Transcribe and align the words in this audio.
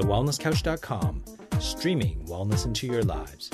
thewellnesscouch.com, 0.00 1.22
streaming 1.60 2.24
wellness 2.26 2.64
into 2.64 2.86
your 2.86 3.02
lives. 3.02 3.50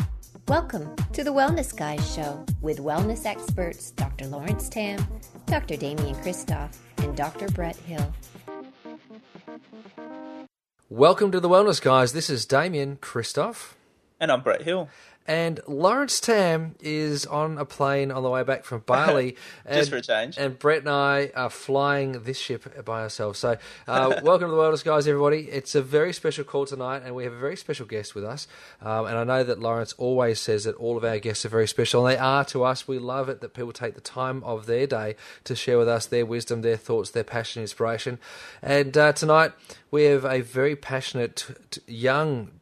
Welcome 0.47 0.95
to 1.13 1.25
the 1.25 1.33
Wellness 1.33 1.77
Guys 1.77 2.15
Show 2.15 2.45
with 2.61 2.79
wellness 2.79 3.27
experts 3.27 3.91
Dr. 3.91 4.27
Lawrence 4.27 4.69
Tam, 4.69 5.05
Dr. 5.47 5.77
Damian 5.77 6.15
Kristof, 6.17 6.73
and 6.99 7.17
Dr. 7.17 7.49
Brett 7.49 7.75
Hill. 7.75 8.15
Welcome 10.89 11.33
to 11.33 11.41
the 11.41 11.49
Wellness 11.49 11.83
Guys. 11.83 12.13
This 12.13 12.31
is 12.31 12.47
Damian 12.47 12.99
Kristof. 12.99 13.73
And 14.21 14.31
I'm 14.31 14.43
Brett 14.43 14.63
Hill. 14.63 14.89
And 15.27 15.61
Lawrence 15.67 16.21
Tam 16.21 16.77
is 16.81 17.27
on 17.27 17.59
a 17.59 17.65
plane 17.65 18.11
on 18.13 18.23
the 18.23 18.31
way 18.31 18.45
back 18.45 18.65
from 18.65 18.81
Bali. 18.87 19.37
Just 19.69 19.79
and, 19.81 19.89
for 19.89 19.97
a 19.97 20.03
change. 20.03 20.39
And 20.39 20.59
Brett 20.59 20.81
and 20.81 20.89
I 20.89 21.33
are 21.35 21.51
flying 21.51 22.23
this 22.23 22.39
ship 22.39 22.85
by 22.85 23.03
ourselves. 23.03 23.39
So, 23.41 23.57
uh, 23.89 24.21
welcome 24.23 24.49
to 24.49 24.55
the 24.55 24.61
Wellness 24.61 24.85
Guys, 24.85 25.09
everybody. 25.09 25.49
It's 25.51 25.75
a 25.75 25.83
very 25.83 26.13
special 26.13 26.45
call 26.45 26.67
tonight, 26.67 27.03
and 27.05 27.15
we 27.15 27.25
have 27.25 27.33
a 27.33 27.39
very 27.39 27.57
special 27.57 27.87
guest 27.87 28.15
with 28.15 28.25
us. 28.25 28.47
Um, 28.81 29.07
and 29.07 29.17
I 29.17 29.25
know 29.25 29.43
that 29.43 29.59
Lawrence 29.59 29.95
always 29.99 30.41
says 30.41 30.65
that 30.65 30.77
all 30.77 30.97
of 30.97 31.05
our 31.05 31.19
guests 31.19 31.45
are 31.45 31.51
very 31.51 31.67
special, 31.67 32.07
and 32.07 32.17
they 32.17 32.21
are 32.21 32.45
to 32.47 32.63
us. 32.63 32.87
We 32.87 32.99
love 32.99 33.29
it 33.29 33.41
that 33.41 33.55
people 33.55 33.73
take 33.73 33.95
the 33.95 34.01
time 34.01 34.45
of 34.45 34.67
their 34.67 34.87
day 34.87 35.17
to 35.45 35.57
share 35.57 35.79
with 35.79 35.89
us 35.89 36.07
their 36.07 36.25
wisdom, 36.25 36.63
their 36.63 36.77
thoughts, 36.77 37.11
their 37.11 37.25
passion, 37.25 37.63
inspiration. 37.63 38.19
And 38.63 38.97
uh, 38.97 39.13
tonight, 39.13 39.53
we 39.91 40.05
have 40.05 40.25
a 40.25 40.41
very 40.41 40.77
passionate 40.77 41.47
t- 41.71 41.81
young 41.87 42.53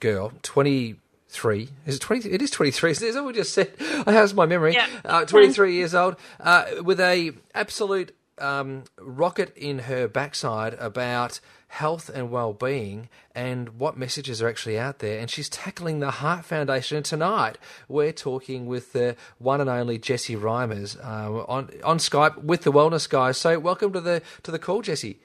girl, 0.00 0.32
20 0.42 0.96
three. 1.30 1.68
Is 1.86 1.96
it 1.96 2.00
twenty? 2.00 2.30
It 2.30 2.42
is 2.42 2.50
twenty 2.50 2.70
three. 2.72 2.90
Is 2.90 2.98
that 2.98 3.14
what 3.14 3.26
we 3.26 3.32
just 3.32 3.54
said? 3.54 3.72
How's 4.06 4.34
my 4.34 4.46
memory? 4.46 4.74
Yeah. 4.74 4.86
Uh, 5.04 5.24
twenty 5.24 5.52
three 5.52 5.74
years 5.74 5.94
old, 5.94 6.16
uh, 6.40 6.66
with 6.82 7.00
a 7.00 7.32
absolute 7.54 8.14
um, 8.38 8.84
rocket 8.98 9.56
in 9.56 9.80
her 9.80 10.08
backside 10.08 10.74
about 10.74 11.40
health 11.68 12.10
and 12.12 12.32
well 12.32 12.52
being 12.52 13.08
and 13.32 13.78
what 13.78 13.96
messages 13.96 14.42
are 14.42 14.48
actually 14.48 14.78
out 14.78 14.98
there. 14.98 15.20
And 15.20 15.30
she's 15.30 15.48
tackling 15.48 16.00
the 16.00 16.10
Heart 16.10 16.44
Foundation. 16.44 16.96
And 16.96 17.06
tonight 17.06 17.58
we're 17.88 18.12
talking 18.12 18.66
with 18.66 18.92
the 18.92 19.14
one 19.38 19.60
and 19.60 19.70
only 19.70 19.98
Jessie 19.98 20.36
Reimers 20.36 20.98
uh, 20.98 21.44
on 21.44 21.70
on 21.84 21.98
Skype 21.98 22.42
with 22.42 22.62
the 22.62 22.72
Wellness 22.72 23.08
Guys. 23.08 23.38
So 23.38 23.58
welcome 23.58 23.92
to 23.92 24.00
the 24.00 24.22
to 24.42 24.50
the 24.50 24.58
call, 24.58 24.82
Jessie. 24.82 25.20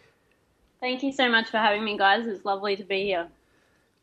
Thank 0.79 1.01
you 1.01 1.11
so 1.11 1.29
much 1.29 1.49
for 1.49 1.57
having 1.57 1.83
me, 1.83 1.97
guys. 1.97 2.27
It's 2.27 2.45
lovely 2.45 2.75
to 2.75 2.83
be 2.83 3.05
here. 3.05 3.27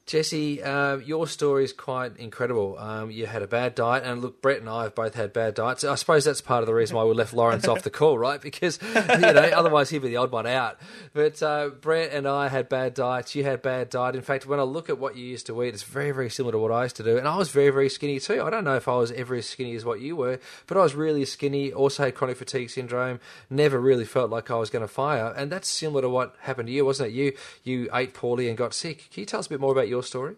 Jesse, 0.05 0.61
uh, 0.63 0.97
your 0.97 1.29
story 1.29 1.63
is 1.63 1.73
quite 1.73 2.17
incredible. 2.17 2.77
Um, 2.79 3.11
you 3.11 3.27
had 3.27 3.43
a 3.43 3.47
bad 3.47 3.77
diet, 3.77 4.03
and 4.05 4.21
look, 4.21 4.43
Brett 4.43 4.59
and 4.59 4.69
I 4.69 4.83
have 4.85 4.95
both 4.97 5.15
had 5.15 5.33
bad 5.33 5.55
diets. 5.55 5.85
I 5.85 5.95
suppose 5.95 6.25
that's 6.25 6.41
part 6.41 6.63
of 6.63 6.67
the 6.67 6.75
reason 6.75 6.97
why 6.97 7.05
we 7.05 7.15
left 7.15 7.33
Lawrence 7.33 7.69
off 7.69 7.83
the 7.83 7.91
call, 8.01 8.19
right? 8.19 8.41
Because 8.41 8.81
you 8.83 9.21
know, 9.21 9.51
otherwise 9.55 9.91
he'd 9.91 10.03
be 10.03 10.09
the 10.09 10.17
odd 10.17 10.33
one 10.33 10.47
out. 10.47 10.79
But 11.15 11.41
uh, 11.41 11.69
Brett 11.69 12.13
and 12.13 12.27
I 12.27 12.49
had 12.49 12.69
bad 12.69 12.95
diets. 12.95 13.35
You 13.37 13.45
had 13.45 13.63
bad 13.63 13.91
diet. 13.91 14.17
In 14.17 14.23
fact, 14.23 14.45
when 14.45 14.59
I 14.59 14.65
look 14.65 14.91
at 14.91 14.99
what 14.99 15.17
you 15.17 15.25
used 15.25 15.47
to 15.47 15.63
eat, 15.63 15.75
it's 15.75 15.85
very, 15.85 16.11
very 16.11 16.31
similar 16.31 16.53
to 16.53 16.59
what 16.59 16.73
I 16.73 16.83
used 16.83 16.97
to 16.97 17.05
do. 17.05 17.17
And 17.17 17.29
I 17.29 17.37
was 17.37 17.51
very, 17.51 17.71
very 17.71 17.89
skinny 17.89 18.19
too. 18.19 18.43
I 18.43 18.51
don't 18.51 18.65
know 18.65 18.77
if 18.77 18.89
I 18.89 18.97
was 18.97 19.13
ever 19.13 19.37
as 19.37 19.49
skinny 19.49 19.77
as 19.77 19.85
what 19.85 20.01
you 20.01 20.17
were, 20.17 20.41
but 20.67 20.77
I 20.77 20.81
was 20.81 20.97
really 20.97 21.25
skinny. 21.25 21.73
Also 21.73 22.03
had 22.05 22.17
chronic 22.17 22.39
fatigue 22.39 22.71
syndrome. 22.71 23.21
Never 23.49 23.79
really 23.79 24.05
felt 24.05 24.31
like 24.31 24.51
I 24.51 24.57
was 24.57 24.69
going 24.69 24.83
to 24.83 24.89
fire. 24.89 25.33
And 25.37 25.51
that's 25.53 25.69
similar 25.69 26.03
to 26.03 26.09
what 26.09 26.35
happened 26.41 26.67
to 26.67 26.73
you, 26.73 26.85
wasn't 26.85 27.11
it? 27.11 27.15
You 27.15 27.33
you 27.63 27.89
ate 27.95 28.15
poorly 28.15 28.49
and 28.49 28.59
got 28.59 28.75
sick. 28.75 29.09
Can 29.13 29.21
you 29.21 29.27
tell 29.27 29.39
us 29.41 29.47
a 29.47 29.51
bit 29.51 29.61
more 29.61 29.73
about 29.73 29.92
your 29.93 30.03
story? 30.03 30.35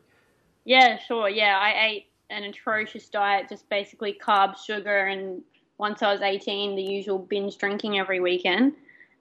Yeah, 0.64 0.98
sure. 0.98 1.28
Yeah, 1.28 1.58
I 1.58 1.86
ate 1.86 2.06
an 2.30 2.44
atrocious 2.44 3.08
diet, 3.08 3.48
just 3.48 3.68
basically 3.68 4.18
carbs, 4.20 4.58
sugar, 4.64 5.06
and 5.06 5.42
once 5.78 6.02
I 6.02 6.12
was 6.12 6.20
18, 6.20 6.76
the 6.76 6.82
usual 6.82 7.18
binge 7.18 7.56
drinking 7.58 7.98
every 7.98 8.20
weekend. 8.20 8.74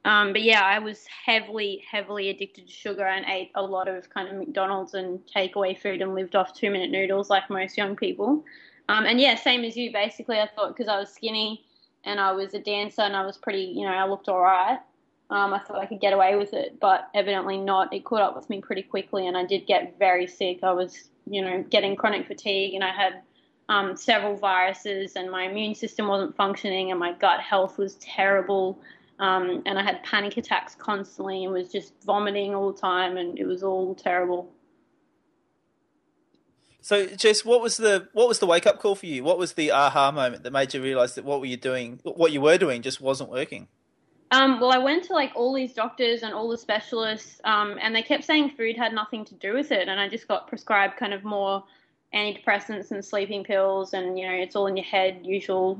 Um, 0.05 0.33
but 0.33 0.41
yeah, 0.41 0.61
I 0.61 0.79
was 0.79 1.05
heavily, 1.25 1.83
heavily 1.89 2.29
addicted 2.29 2.67
to 2.67 2.73
sugar 2.73 3.05
and 3.05 3.25
ate 3.25 3.51
a 3.55 3.61
lot 3.61 3.87
of 3.87 4.09
kind 4.09 4.27
of 4.27 4.35
McDonald's 4.35 4.93
and 4.93 5.19
takeaway 5.33 5.79
food 5.79 6.01
and 6.01 6.13
lived 6.13 6.35
off 6.35 6.53
two 6.53 6.69
minute 6.69 6.91
noodles 6.91 7.29
like 7.29 7.49
most 7.49 7.77
young 7.77 7.95
people. 7.95 8.43
Um, 8.89 9.05
and 9.05 9.19
yeah, 9.19 9.35
same 9.35 9.63
as 9.63 9.77
you, 9.77 9.93
basically. 9.93 10.39
I 10.39 10.49
thought 10.55 10.75
because 10.75 10.89
I 10.89 10.99
was 10.99 11.09
skinny 11.09 11.63
and 12.03 12.19
I 12.19 12.33
was 12.33 12.53
a 12.53 12.59
dancer 12.59 13.01
and 13.01 13.15
I 13.15 13.25
was 13.25 13.37
pretty, 13.37 13.61
you 13.61 13.83
know, 13.83 13.93
I 13.93 14.05
looked 14.05 14.27
all 14.27 14.41
right. 14.41 14.79
Um, 15.29 15.53
I 15.53 15.59
thought 15.59 15.79
I 15.79 15.85
could 15.85 16.01
get 16.01 16.13
away 16.13 16.35
with 16.35 16.53
it, 16.53 16.79
but 16.79 17.09
evidently 17.13 17.57
not. 17.57 17.93
It 17.93 18.03
caught 18.03 18.21
up 18.21 18.35
with 18.35 18.49
me 18.49 18.61
pretty 18.61 18.83
quickly, 18.83 19.27
and 19.27 19.37
I 19.37 19.45
did 19.45 19.65
get 19.65 19.97
very 19.97 20.27
sick. 20.27 20.59
I 20.63 20.71
was, 20.71 21.09
you 21.29 21.41
know, 21.41 21.63
getting 21.69 21.95
chronic 21.95 22.27
fatigue, 22.27 22.75
and 22.75 22.83
I 22.83 22.91
had 22.91 23.21
um, 23.69 23.95
several 23.95 24.35
viruses, 24.35 25.15
and 25.15 25.31
my 25.31 25.43
immune 25.43 25.75
system 25.75 26.07
wasn't 26.07 26.35
functioning, 26.35 26.91
and 26.91 26.99
my 26.99 27.13
gut 27.13 27.39
health 27.39 27.77
was 27.77 27.95
terrible. 27.95 28.79
Um, 29.19 29.63
and 29.65 29.79
I 29.79 29.83
had 29.83 30.03
panic 30.03 30.37
attacks 30.37 30.75
constantly, 30.75 31.45
and 31.45 31.53
was 31.53 31.71
just 31.71 31.93
vomiting 32.05 32.53
all 32.53 32.71
the 32.71 32.79
time, 32.79 33.17
and 33.17 33.39
it 33.39 33.45
was 33.45 33.63
all 33.63 33.95
terrible. 33.95 34.51
So, 36.81 37.07
Jess, 37.07 37.45
what 37.45 37.61
was 37.61 37.77
the 37.77 38.09
what 38.11 38.27
was 38.27 38.39
the 38.39 38.45
wake 38.45 38.67
up 38.67 38.79
call 38.79 38.95
for 38.95 39.05
you? 39.05 39.23
What 39.23 39.37
was 39.37 39.53
the 39.53 39.71
aha 39.71 40.11
moment 40.11 40.43
that 40.43 40.51
made 40.51 40.73
you 40.73 40.83
realise 40.83 41.15
that 41.15 41.23
what 41.23 41.39
were 41.39 41.45
you 41.45 41.55
doing, 41.55 42.01
what 42.03 42.33
you 42.33 42.41
were 42.41 42.57
doing, 42.57 42.81
just 42.81 42.99
wasn't 42.99 43.29
working? 43.29 43.69
Um, 44.33 44.59
well, 44.59 44.71
I 44.71 44.79
went 44.79 45.03
to 45.05 45.13
like 45.13 45.31
all 45.35 45.53
these 45.53 45.73
doctors 45.73 46.23
and 46.23 46.33
all 46.33 46.49
the 46.49 46.57
specialists, 46.57 47.39
um, 47.43 47.77
and 47.79 47.95
they 47.95 48.01
kept 48.01 48.23
saying 48.23 48.49
food 48.57 48.75
had 48.75 48.91
nothing 48.91 49.23
to 49.25 49.35
do 49.35 49.53
with 49.53 49.71
it, 49.71 49.87
and 49.87 49.99
I 49.99 50.09
just 50.09 50.27
got 50.27 50.47
prescribed 50.47 50.97
kind 50.97 51.13
of 51.13 51.23
more 51.23 51.63
antidepressants 52.15 52.89
and 52.89 53.05
sleeping 53.05 53.43
pills, 53.43 53.93
and 53.93 54.17
you 54.17 54.27
know 54.27 54.33
it's 54.33 54.55
all 54.55 54.65
in 54.65 54.75
your 54.75 54.85
head, 54.85 55.19
usual 55.23 55.79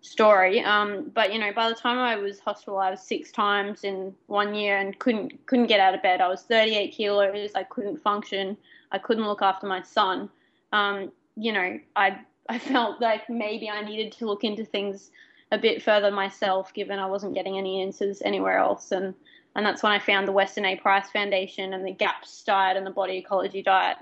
story. 0.00 0.60
Um, 0.64 1.10
but 1.12 1.34
you 1.34 1.38
know, 1.38 1.52
by 1.52 1.68
the 1.68 1.74
time 1.74 1.98
I 1.98 2.16
was 2.16 2.40
hospitalized 2.40 3.02
six 3.02 3.30
times 3.30 3.84
in 3.84 4.14
one 4.26 4.54
year 4.54 4.78
and 4.78 4.98
couldn't 4.98 5.44
couldn't 5.44 5.66
get 5.66 5.78
out 5.78 5.94
of 5.94 6.02
bed, 6.02 6.22
I 6.22 6.28
was 6.28 6.42
38 6.44 6.92
kilos. 6.92 7.50
I 7.54 7.64
couldn't 7.64 7.98
function. 7.98 8.56
I 8.90 8.98
couldn't 8.98 9.26
look 9.26 9.42
after 9.42 9.66
my 9.66 9.82
son. 9.82 10.30
Um, 10.72 11.12
you 11.36 11.52
know, 11.52 11.78
I 11.94 12.20
I 12.48 12.58
felt 12.58 13.02
like 13.02 13.28
maybe 13.28 13.68
I 13.68 13.84
needed 13.84 14.12
to 14.12 14.24
look 14.24 14.44
into 14.44 14.64
things 14.64 15.10
a 15.52 15.58
bit 15.58 15.82
further 15.82 16.10
myself, 16.10 16.72
given 16.72 16.98
I 16.98 17.06
wasn't 17.06 17.34
getting 17.34 17.58
any 17.58 17.82
answers 17.82 18.22
anywhere 18.24 18.58
else. 18.58 18.90
And, 18.90 19.14
and 19.54 19.64
that's 19.64 19.82
when 19.82 19.92
I 19.92 19.98
found 19.98 20.26
the 20.26 20.32
Weston 20.32 20.64
A. 20.64 20.76
Price 20.76 21.10
Foundation 21.10 21.74
and 21.74 21.86
the 21.86 21.92
GAPS 21.92 22.42
diet 22.42 22.78
and 22.78 22.86
the 22.86 22.90
body 22.90 23.18
ecology 23.18 23.62
diet. 23.62 23.98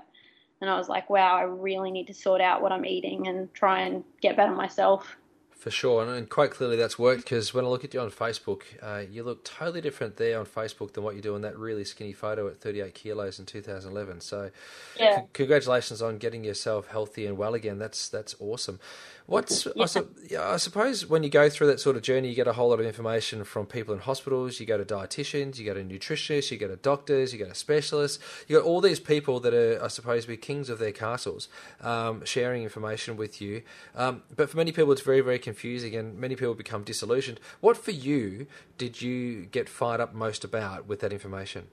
And 0.61 0.69
I 0.69 0.77
was 0.77 0.87
like, 0.87 1.09
wow, 1.09 1.35
I 1.35 1.41
really 1.41 1.91
need 1.91 2.07
to 2.07 2.13
sort 2.13 2.39
out 2.39 2.61
what 2.61 2.71
I'm 2.71 2.85
eating 2.85 3.27
and 3.27 3.53
try 3.53 3.81
and 3.81 4.03
get 4.21 4.37
better 4.37 4.53
myself. 4.53 5.17
For 5.61 5.69
sure, 5.69 6.03
and 6.03 6.27
quite 6.27 6.49
clearly 6.49 6.75
that's 6.75 6.97
worked 6.97 7.23
because 7.23 7.53
when 7.53 7.65
I 7.65 7.67
look 7.67 7.83
at 7.83 7.93
you 7.93 7.99
on 7.99 8.09
Facebook, 8.09 8.63
uh, 8.81 9.03
you 9.07 9.21
look 9.21 9.45
totally 9.45 9.79
different 9.79 10.17
there 10.17 10.39
on 10.39 10.47
Facebook 10.47 10.93
than 10.93 11.03
what 11.03 11.15
you 11.15 11.21
do 11.21 11.35
in 11.35 11.43
that 11.43 11.55
really 11.55 11.83
skinny 11.83 12.13
photo 12.13 12.47
at 12.47 12.59
38 12.59 12.95
kilos 12.95 13.37
in 13.37 13.45
2011. 13.45 14.21
So, 14.21 14.49
yeah. 14.99 15.19
c- 15.19 15.27
congratulations 15.33 16.01
on 16.01 16.17
getting 16.17 16.43
yourself 16.43 16.87
healthy 16.87 17.27
and 17.27 17.37
well 17.37 17.53
again. 17.53 17.77
That's 17.77 18.09
that's 18.09 18.33
awesome. 18.39 18.79
What's 19.31 19.65
Yeah. 19.65 19.83
I, 19.83 19.85
su- 19.85 20.09
yeah, 20.29 20.49
I 20.49 20.57
suppose 20.57 21.07
when 21.07 21.23
you 21.23 21.29
go 21.29 21.49
through 21.49 21.67
that 21.67 21.79
sort 21.79 21.95
of 21.95 22.01
journey, 22.01 22.27
you 22.27 22.35
get 22.35 22.47
a 22.47 22.53
whole 22.53 22.67
lot 22.67 22.81
of 22.81 22.85
information 22.85 23.45
from 23.45 23.65
people 23.65 23.93
in 23.93 24.01
hospitals. 24.01 24.59
You 24.59 24.65
go 24.65 24.77
to 24.77 24.83
dietitians, 24.83 25.57
you 25.57 25.65
go 25.65 25.73
to 25.73 25.83
nutritionists, 25.85 26.51
you 26.51 26.57
go 26.57 26.67
to 26.67 26.75
doctors, 26.75 27.31
you 27.31 27.39
go 27.39 27.47
to 27.47 27.55
specialists. 27.55 28.19
You 28.49 28.57
got 28.57 28.65
all 28.65 28.81
these 28.81 28.99
people 28.99 29.39
that 29.39 29.53
are, 29.53 29.81
I 29.81 29.87
suppose, 29.87 30.25
be 30.25 30.35
kings 30.35 30.69
of 30.69 30.79
their 30.79 30.91
castles, 30.91 31.47
um, 31.79 32.25
sharing 32.25 32.63
information 32.63 33.15
with 33.15 33.41
you. 33.41 33.61
Um, 33.95 34.23
but 34.35 34.49
for 34.49 34.57
many 34.57 34.73
people, 34.73 34.91
it's 34.91 35.01
very, 35.01 35.21
very 35.21 35.39
confusing, 35.39 35.95
and 35.95 36.19
many 36.19 36.35
people 36.35 36.53
become 36.53 36.83
disillusioned. 36.83 37.39
What 37.61 37.77
for 37.77 37.91
you 37.91 38.47
did 38.77 39.01
you 39.01 39.45
get 39.45 39.69
fired 39.69 40.01
up 40.01 40.13
most 40.13 40.43
about 40.43 40.87
with 40.87 40.99
that 40.99 41.13
information? 41.13 41.67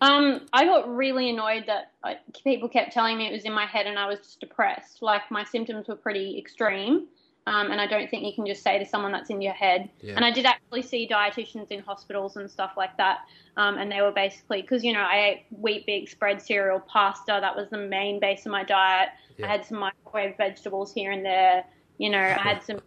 Um, 0.00 0.42
I 0.52 0.64
got 0.66 0.94
really 0.94 1.30
annoyed 1.30 1.64
that 1.66 1.92
uh, 2.04 2.14
people 2.44 2.68
kept 2.68 2.92
telling 2.92 3.16
me 3.16 3.28
it 3.28 3.32
was 3.32 3.44
in 3.44 3.52
my 3.52 3.66
head 3.66 3.86
and 3.86 3.98
I 3.98 4.06
was 4.06 4.18
just 4.18 4.40
depressed. 4.40 5.00
Like 5.00 5.22
my 5.30 5.44
symptoms 5.44 5.88
were 5.88 5.96
pretty 5.96 6.38
extreme. 6.38 7.06
Um, 7.48 7.70
and 7.70 7.80
I 7.80 7.86
don't 7.86 8.10
think 8.10 8.24
you 8.24 8.34
can 8.34 8.44
just 8.44 8.64
say 8.64 8.76
to 8.76 8.84
someone 8.84 9.12
that's 9.12 9.30
in 9.30 9.40
your 9.40 9.52
head. 9.52 9.88
Yeah. 10.00 10.14
And 10.16 10.24
I 10.24 10.32
did 10.32 10.46
actually 10.46 10.82
see 10.82 11.06
dietitians 11.08 11.70
in 11.70 11.80
hospitals 11.80 12.36
and 12.36 12.50
stuff 12.50 12.72
like 12.76 12.96
that. 12.96 13.20
Um, 13.56 13.78
and 13.78 13.90
they 13.90 14.02
were 14.02 14.10
basically, 14.10 14.62
because, 14.62 14.82
you 14.82 14.92
know, 14.92 15.00
I 15.00 15.28
ate 15.28 15.46
Weet-Bix, 15.52 16.18
bread, 16.18 16.42
cereal, 16.42 16.80
pasta. 16.80 17.38
That 17.40 17.54
was 17.54 17.70
the 17.70 17.78
main 17.78 18.18
base 18.18 18.46
of 18.46 18.52
my 18.52 18.64
diet. 18.64 19.10
Yeah. 19.38 19.46
I 19.46 19.48
had 19.48 19.64
some 19.64 19.78
microwave 19.78 20.36
vegetables 20.36 20.92
here 20.92 21.12
and 21.12 21.24
there. 21.24 21.64
You 21.98 22.10
know, 22.10 22.18
I 22.18 22.32
had 22.32 22.62
some 22.66 22.80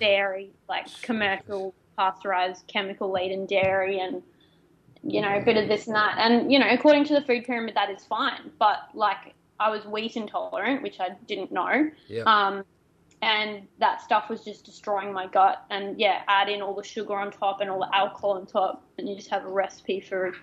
dairy, 0.00 0.52
like 0.66 0.86
commercial, 1.02 1.74
pasteurized, 1.98 2.66
chemical 2.68 3.12
laden 3.12 3.44
dairy 3.44 3.98
and, 4.00 4.22
you 5.02 5.20
know, 5.20 5.36
a 5.36 5.40
bit 5.40 5.56
of 5.56 5.68
this 5.68 5.86
and 5.86 5.96
that. 5.96 6.16
And, 6.18 6.52
you 6.52 6.58
know, 6.58 6.68
according 6.70 7.04
to 7.06 7.14
the 7.14 7.22
food 7.22 7.44
pyramid, 7.44 7.74
that 7.74 7.90
is 7.90 8.04
fine. 8.04 8.50
But, 8.58 8.78
like, 8.94 9.34
I 9.58 9.70
was 9.70 9.84
wheat 9.86 10.16
intolerant, 10.16 10.82
which 10.82 11.00
I 11.00 11.10
didn't 11.26 11.52
know. 11.52 11.90
Yeah. 12.08 12.22
Um, 12.22 12.64
and 13.22 13.66
that 13.78 14.02
stuff 14.02 14.28
was 14.28 14.44
just 14.44 14.64
destroying 14.64 15.12
my 15.12 15.26
gut. 15.26 15.64
And 15.70 15.98
yeah, 15.98 16.22
add 16.28 16.48
in 16.48 16.60
all 16.60 16.74
the 16.74 16.84
sugar 16.84 17.14
on 17.14 17.30
top 17.30 17.60
and 17.60 17.70
all 17.70 17.80
the 17.80 17.94
alcohol 17.94 18.32
on 18.32 18.46
top, 18.46 18.84
and 18.98 19.08
you 19.08 19.16
just 19.16 19.30
have 19.30 19.44
a 19.44 19.48
recipe 19.48 20.00
for 20.00 20.34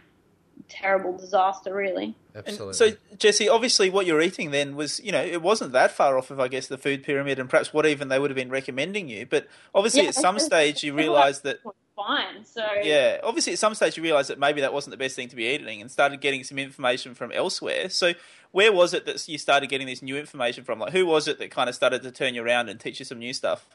terrible 0.70 1.16
disaster, 1.16 1.74
really. 1.74 2.16
Absolutely. 2.36 2.68
And 2.68 2.76
so, 2.76 3.16
Jesse, 3.18 3.48
obviously, 3.48 3.90
what 3.90 4.06
you're 4.08 4.22
eating 4.22 4.52
then 4.52 4.76
was, 4.76 5.00
you 5.02 5.12
know, 5.12 5.22
it 5.22 5.42
wasn't 5.42 5.72
that 5.74 5.92
far 5.92 6.18
off 6.18 6.32
of, 6.32 6.40
I 6.40 6.48
guess, 6.48 6.68
the 6.68 6.78
food 6.78 7.04
pyramid 7.04 7.38
and 7.38 7.50
perhaps 7.50 7.74
what 7.74 7.86
even 7.86 8.08
they 8.08 8.18
would 8.18 8.32
have 8.32 8.36
been 8.36 8.50
recommending 8.50 9.08
you. 9.08 9.28
But 9.28 9.48
obviously, 9.76 10.04
Yeah, 10.04 10.10
at 10.10 10.16
some 10.16 10.40
stage, 10.40 10.84
you 10.84 10.98
it's 10.98 11.08
all 11.08 11.14
realise 11.14 11.40
that 11.40 11.60
fine. 12.06 12.46
So 12.46 12.66
Yeah, 12.82 13.20
obviously 13.24 13.54
at 13.54 13.60
some 13.60 13.76
stage 13.76 13.98
you 13.98 14.04
realised 14.04 14.30
that 14.30 14.40
maybe 14.40 14.62
that 14.62 14.74
wasn't 14.74 14.92
the 14.92 14.98
best 14.98 15.16
thing 15.16 15.30
to 15.30 15.36
be 15.36 15.46
eating 15.46 15.82
and 15.82 15.92
started 15.92 16.22
getting 16.22 16.44
some 16.44 16.60
information 16.60 17.14
from 17.14 17.32
elsewhere. 17.32 17.90
So 17.90 18.14
where 18.52 18.72
was 18.72 18.94
it 18.94 19.06
that 19.06 19.28
you 19.28 19.38
started 19.38 19.68
getting 19.68 19.88
this 19.88 20.02
new 20.02 20.18
information 20.18 20.64
from? 20.64 20.80
Like 20.80 20.94
who 20.94 21.06
was 21.06 21.28
it 21.28 21.40
that 21.40 21.52
kind 21.52 21.70
of 21.70 21.76
started 21.76 22.04
to 22.04 22.12
turn 22.12 22.36
you 22.36 22.44
around 22.44 22.70
and 22.70 22.80
teach 22.80 23.00
you 23.00 23.06
some 23.06 23.20
new 23.20 23.34
stuff? 23.34 23.68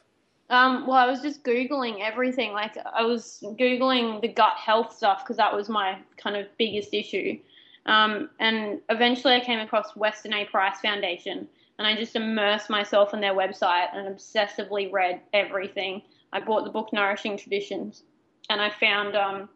Um, 0.49 0.87
well, 0.87 0.97
I 0.97 1.05
was 1.05 1.21
just 1.21 1.43
googling 1.43 2.01
everything. 2.01 2.53
Like 2.53 2.75
I 2.77 3.03
was 3.03 3.43
googling 3.59 4.21
the 4.21 4.27
gut 4.27 4.55
health 4.57 4.95
stuff 4.95 5.23
because 5.23 5.37
that 5.37 5.55
was 5.55 5.69
my 5.69 5.99
kind 6.17 6.35
of 6.35 6.47
biggest 6.57 6.93
issue. 6.93 7.39
Um, 7.85 8.29
and 8.39 8.81
eventually, 8.89 9.35
I 9.35 9.39
came 9.39 9.59
across 9.59 9.95
Weston 9.95 10.33
A. 10.33 10.45
Price 10.45 10.79
Foundation, 10.79 11.47
and 11.77 11.87
I 11.87 11.95
just 11.95 12.15
immersed 12.15 12.69
myself 12.69 13.13
in 13.13 13.21
their 13.21 13.33
website 13.33 13.95
and 13.95 14.15
obsessively 14.15 14.91
read 14.91 15.21
everything. 15.33 16.01
I 16.31 16.39
bought 16.39 16.65
the 16.65 16.71
book 16.71 16.93
Nourishing 16.93 17.37
Traditions, 17.37 18.03
and 18.49 18.61
I 18.61 18.69
found 18.69 19.15
um, 19.15 19.49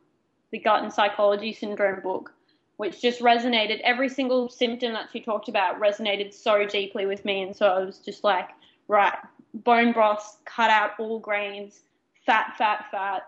the 0.52 0.60
Gut 0.60 0.84
and 0.84 0.94
Psychology 0.94 1.54
Syndrome 1.54 2.02
book, 2.02 2.34
which 2.78 3.02
just 3.02 3.20
resonated. 3.22 3.82
Every 3.82 4.10
single 4.10 4.50
symptom 4.50 4.94
that 4.94 5.10
she 5.12 5.20
talked 5.20 5.50
about 5.50 5.80
resonated 5.80 6.34
so 6.34 6.66
deeply 6.66 7.06
with 7.06 7.26
me, 7.26 7.42
and 7.42 7.56
so 7.56 7.68
I 7.68 7.84
was 7.84 8.00
just 8.00 8.24
like, 8.24 8.50
right, 8.88 9.18
bone 9.54 9.94
broths, 9.94 10.38
cut 10.46 10.70
out 10.70 10.92
all 11.00 11.20
grains, 11.20 11.82
fat, 12.26 12.56
fat, 12.58 12.86
fat. 12.92 13.24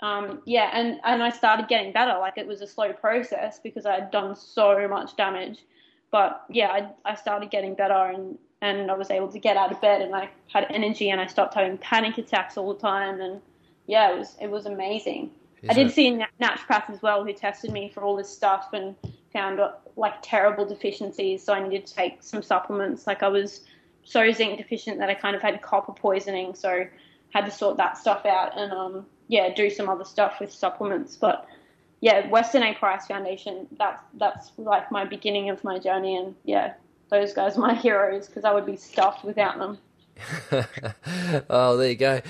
Um, 0.00 0.42
yeah, 0.44 0.70
and, 0.72 1.00
and 1.04 1.22
I 1.22 1.30
started 1.30 1.68
getting 1.68 1.92
better. 1.92 2.18
Like 2.18 2.36
it 2.36 2.46
was 2.46 2.60
a 2.60 2.66
slow 2.66 2.92
process 2.92 3.58
because 3.58 3.86
I 3.86 3.94
had 3.94 4.10
done 4.10 4.34
so 4.36 4.86
much 4.88 5.16
damage. 5.16 5.64
But 6.10 6.44
yeah, 6.50 6.68
I, 6.68 7.10
I 7.10 7.14
started 7.14 7.50
getting 7.50 7.74
better 7.74 7.94
and, 7.94 8.38
and 8.60 8.90
I 8.90 8.94
was 8.94 9.10
able 9.10 9.28
to 9.28 9.38
get 9.38 9.56
out 9.56 9.72
of 9.72 9.80
bed 9.80 10.02
and 10.02 10.14
I 10.14 10.28
had 10.52 10.66
energy 10.70 11.10
and 11.10 11.20
I 11.20 11.26
stopped 11.26 11.54
having 11.54 11.78
panic 11.78 12.18
attacks 12.18 12.56
all 12.56 12.72
the 12.72 12.80
time. 12.80 13.20
And 13.20 13.40
yeah, 13.86 14.12
it 14.12 14.18
was, 14.18 14.36
it 14.40 14.50
was 14.50 14.66
amazing. 14.66 15.30
Is 15.62 15.70
I 15.70 15.74
did 15.74 15.90
see 15.90 16.08
a 16.08 16.28
naturopath 16.40 16.90
as 16.90 17.00
well 17.02 17.24
who 17.24 17.32
tested 17.32 17.72
me 17.72 17.90
for 17.92 18.02
all 18.02 18.16
this 18.16 18.28
stuff 18.28 18.68
and 18.72 18.94
found 19.32 19.60
uh, 19.60 19.72
like 19.96 20.14
terrible 20.22 20.66
deficiencies. 20.66 21.42
So 21.42 21.52
I 21.52 21.66
needed 21.66 21.86
to 21.86 21.94
take 21.94 22.22
some 22.22 22.42
supplements. 22.42 23.06
Like 23.06 23.22
I 23.22 23.28
was 23.28 23.62
so 24.04 24.30
zinc 24.30 24.58
deficient 24.58 24.98
that 24.98 25.08
I 25.08 25.14
kind 25.14 25.34
of 25.34 25.42
had 25.42 25.60
copper 25.62 25.92
poisoning. 25.92 26.54
So 26.54 26.86
had 27.30 27.44
to 27.46 27.50
sort 27.50 27.76
that 27.78 27.98
stuff 27.98 28.24
out 28.26 28.56
and 28.56 28.72
um, 28.72 29.06
yeah, 29.28 29.52
do 29.54 29.68
some 29.68 29.88
other 29.88 30.04
stuff 30.04 30.38
with 30.40 30.52
supplements. 30.52 31.16
But 31.16 31.46
yeah, 32.00 32.28
Weston 32.28 32.62
A 32.62 32.74
Price 32.74 33.06
Foundation. 33.06 33.66
That's 33.78 34.02
that's 34.14 34.52
like 34.58 34.90
my 34.92 35.04
beginning 35.04 35.50
of 35.50 35.64
my 35.64 35.78
journey. 35.78 36.16
And 36.16 36.34
yeah, 36.44 36.74
those 37.08 37.32
guys 37.32 37.56
are 37.56 37.60
my 37.60 37.74
heroes 37.86 38.26
because 38.26 38.44
I 38.44 38.52
would 38.52 38.66
be 38.66 38.76
stuffed 38.76 39.24
without 39.24 39.58
them. 39.58 39.78
oh, 41.50 41.76
there 41.76 41.90
you 41.90 41.96
go. 41.96 42.20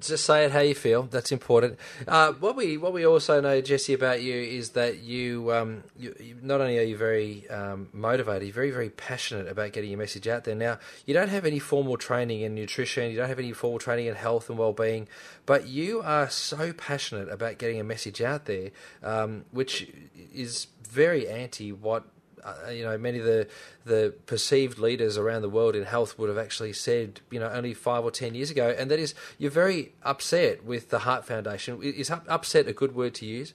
Just 0.00 0.24
say 0.24 0.44
it 0.44 0.50
how 0.50 0.60
you 0.60 0.74
feel. 0.74 1.04
That's 1.04 1.30
important. 1.30 1.78
Uh, 2.06 2.32
what 2.32 2.56
we 2.56 2.76
what 2.76 2.92
we 2.92 3.06
also 3.06 3.40
know, 3.40 3.60
Jesse, 3.60 3.92
about 3.92 4.22
you 4.22 4.34
is 4.34 4.70
that 4.70 4.98
you, 4.98 5.52
um, 5.52 5.84
you, 5.96 6.14
you 6.18 6.36
not 6.42 6.60
only 6.60 6.78
are 6.78 6.82
you 6.82 6.96
very 6.96 7.48
um, 7.50 7.88
motivated, 7.92 8.44
you're 8.44 8.54
very 8.54 8.70
very 8.70 8.90
passionate 8.90 9.48
about 9.48 9.72
getting 9.72 9.90
your 9.90 9.98
message 9.98 10.26
out 10.26 10.44
there. 10.44 10.54
Now, 10.54 10.78
you 11.04 11.14
don't 11.14 11.28
have 11.28 11.44
any 11.46 11.58
formal 11.58 11.96
training 11.96 12.40
in 12.40 12.54
nutrition, 12.54 13.10
you 13.10 13.16
don't 13.16 13.28
have 13.28 13.38
any 13.38 13.52
formal 13.52 13.78
training 13.78 14.06
in 14.06 14.14
health 14.14 14.48
and 14.50 14.58
well 14.58 14.72
being, 14.72 15.06
but 15.44 15.68
you 15.68 16.02
are 16.02 16.28
so 16.28 16.72
passionate 16.72 17.28
about 17.28 17.58
getting 17.58 17.78
a 17.78 17.84
message 17.84 18.20
out 18.20 18.46
there, 18.46 18.70
um, 19.02 19.44
which 19.52 19.88
is 20.34 20.66
very 20.88 21.28
anti 21.28 21.72
what 21.72 22.04
uh, 22.44 22.70
you 22.70 22.84
know, 22.84 22.96
many 22.98 23.18
of 23.18 23.24
the 23.24 23.48
the 23.84 24.14
perceived 24.26 24.78
leaders 24.78 25.16
around 25.16 25.42
the 25.42 25.48
world 25.48 25.74
in 25.74 25.84
health 25.84 26.18
would 26.18 26.28
have 26.28 26.38
actually 26.38 26.72
said, 26.72 27.20
you 27.30 27.40
know, 27.40 27.48
only 27.48 27.74
five 27.74 28.04
or 28.04 28.10
ten 28.10 28.34
years 28.34 28.50
ago, 28.50 28.74
and 28.76 28.90
that 28.90 28.98
is 28.98 29.14
you're 29.38 29.50
very 29.50 29.92
upset 30.02 30.64
with 30.64 30.90
the 30.90 31.00
Heart 31.00 31.24
Foundation. 31.24 31.82
Is 31.82 32.10
upset 32.10 32.68
a 32.68 32.72
good 32.72 32.94
word 32.94 33.14
to 33.14 33.26
use? 33.26 33.54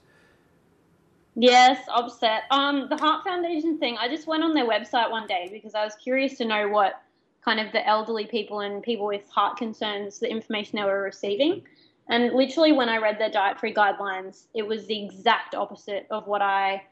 Yes, 1.35 1.79
upset. 1.93 2.43
Um, 2.51 2.87
the 2.89 2.97
Heart 2.97 3.23
Foundation 3.23 3.77
thing. 3.77 3.97
I 3.97 4.09
just 4.09 4.27
went 4.27 4.43
on 4.43 4.53
their 4.53 4.67
website 4.67 5.11
one 5.11 5.27
day 5.27 5.49
because 5.51 5.75
I 5.75 5.83
was 5.85 5.95
curious 5.95 6.37
to 6.39 6.45
know 6.45 6.67
what 6.67 7.01
kind 7.43 7.59
of 7.59 7.71
the 7.71 7.87
elderly 7.87 8.25
people 8.25 8.59
and 8.59 8.83
people 8.83 9.05
with 9.05 9.27
heart 9.29 9.57
concerns, 9.57 10.19
the 10.19 10.29
information 10.29 10.77
they 10.77 10.83
were 10.83 11.01
receiving. 11.01 11.63
And 12.07 12.33
literally, 12.33 12.73
when 12.73 12.89
I 12.89 12.97
read 12.97 13.19
their 13.19 13.29
dietary 13.29 13.73
guidelines, 13.73 14.43
it 14.53 14.67
was 14.67 14.85
the 14.85 15.05
exact 15.05 15.55
opposite 15.55 16.07
of 16.11 16.27
what 16.27 16.41
I 16.41 16.83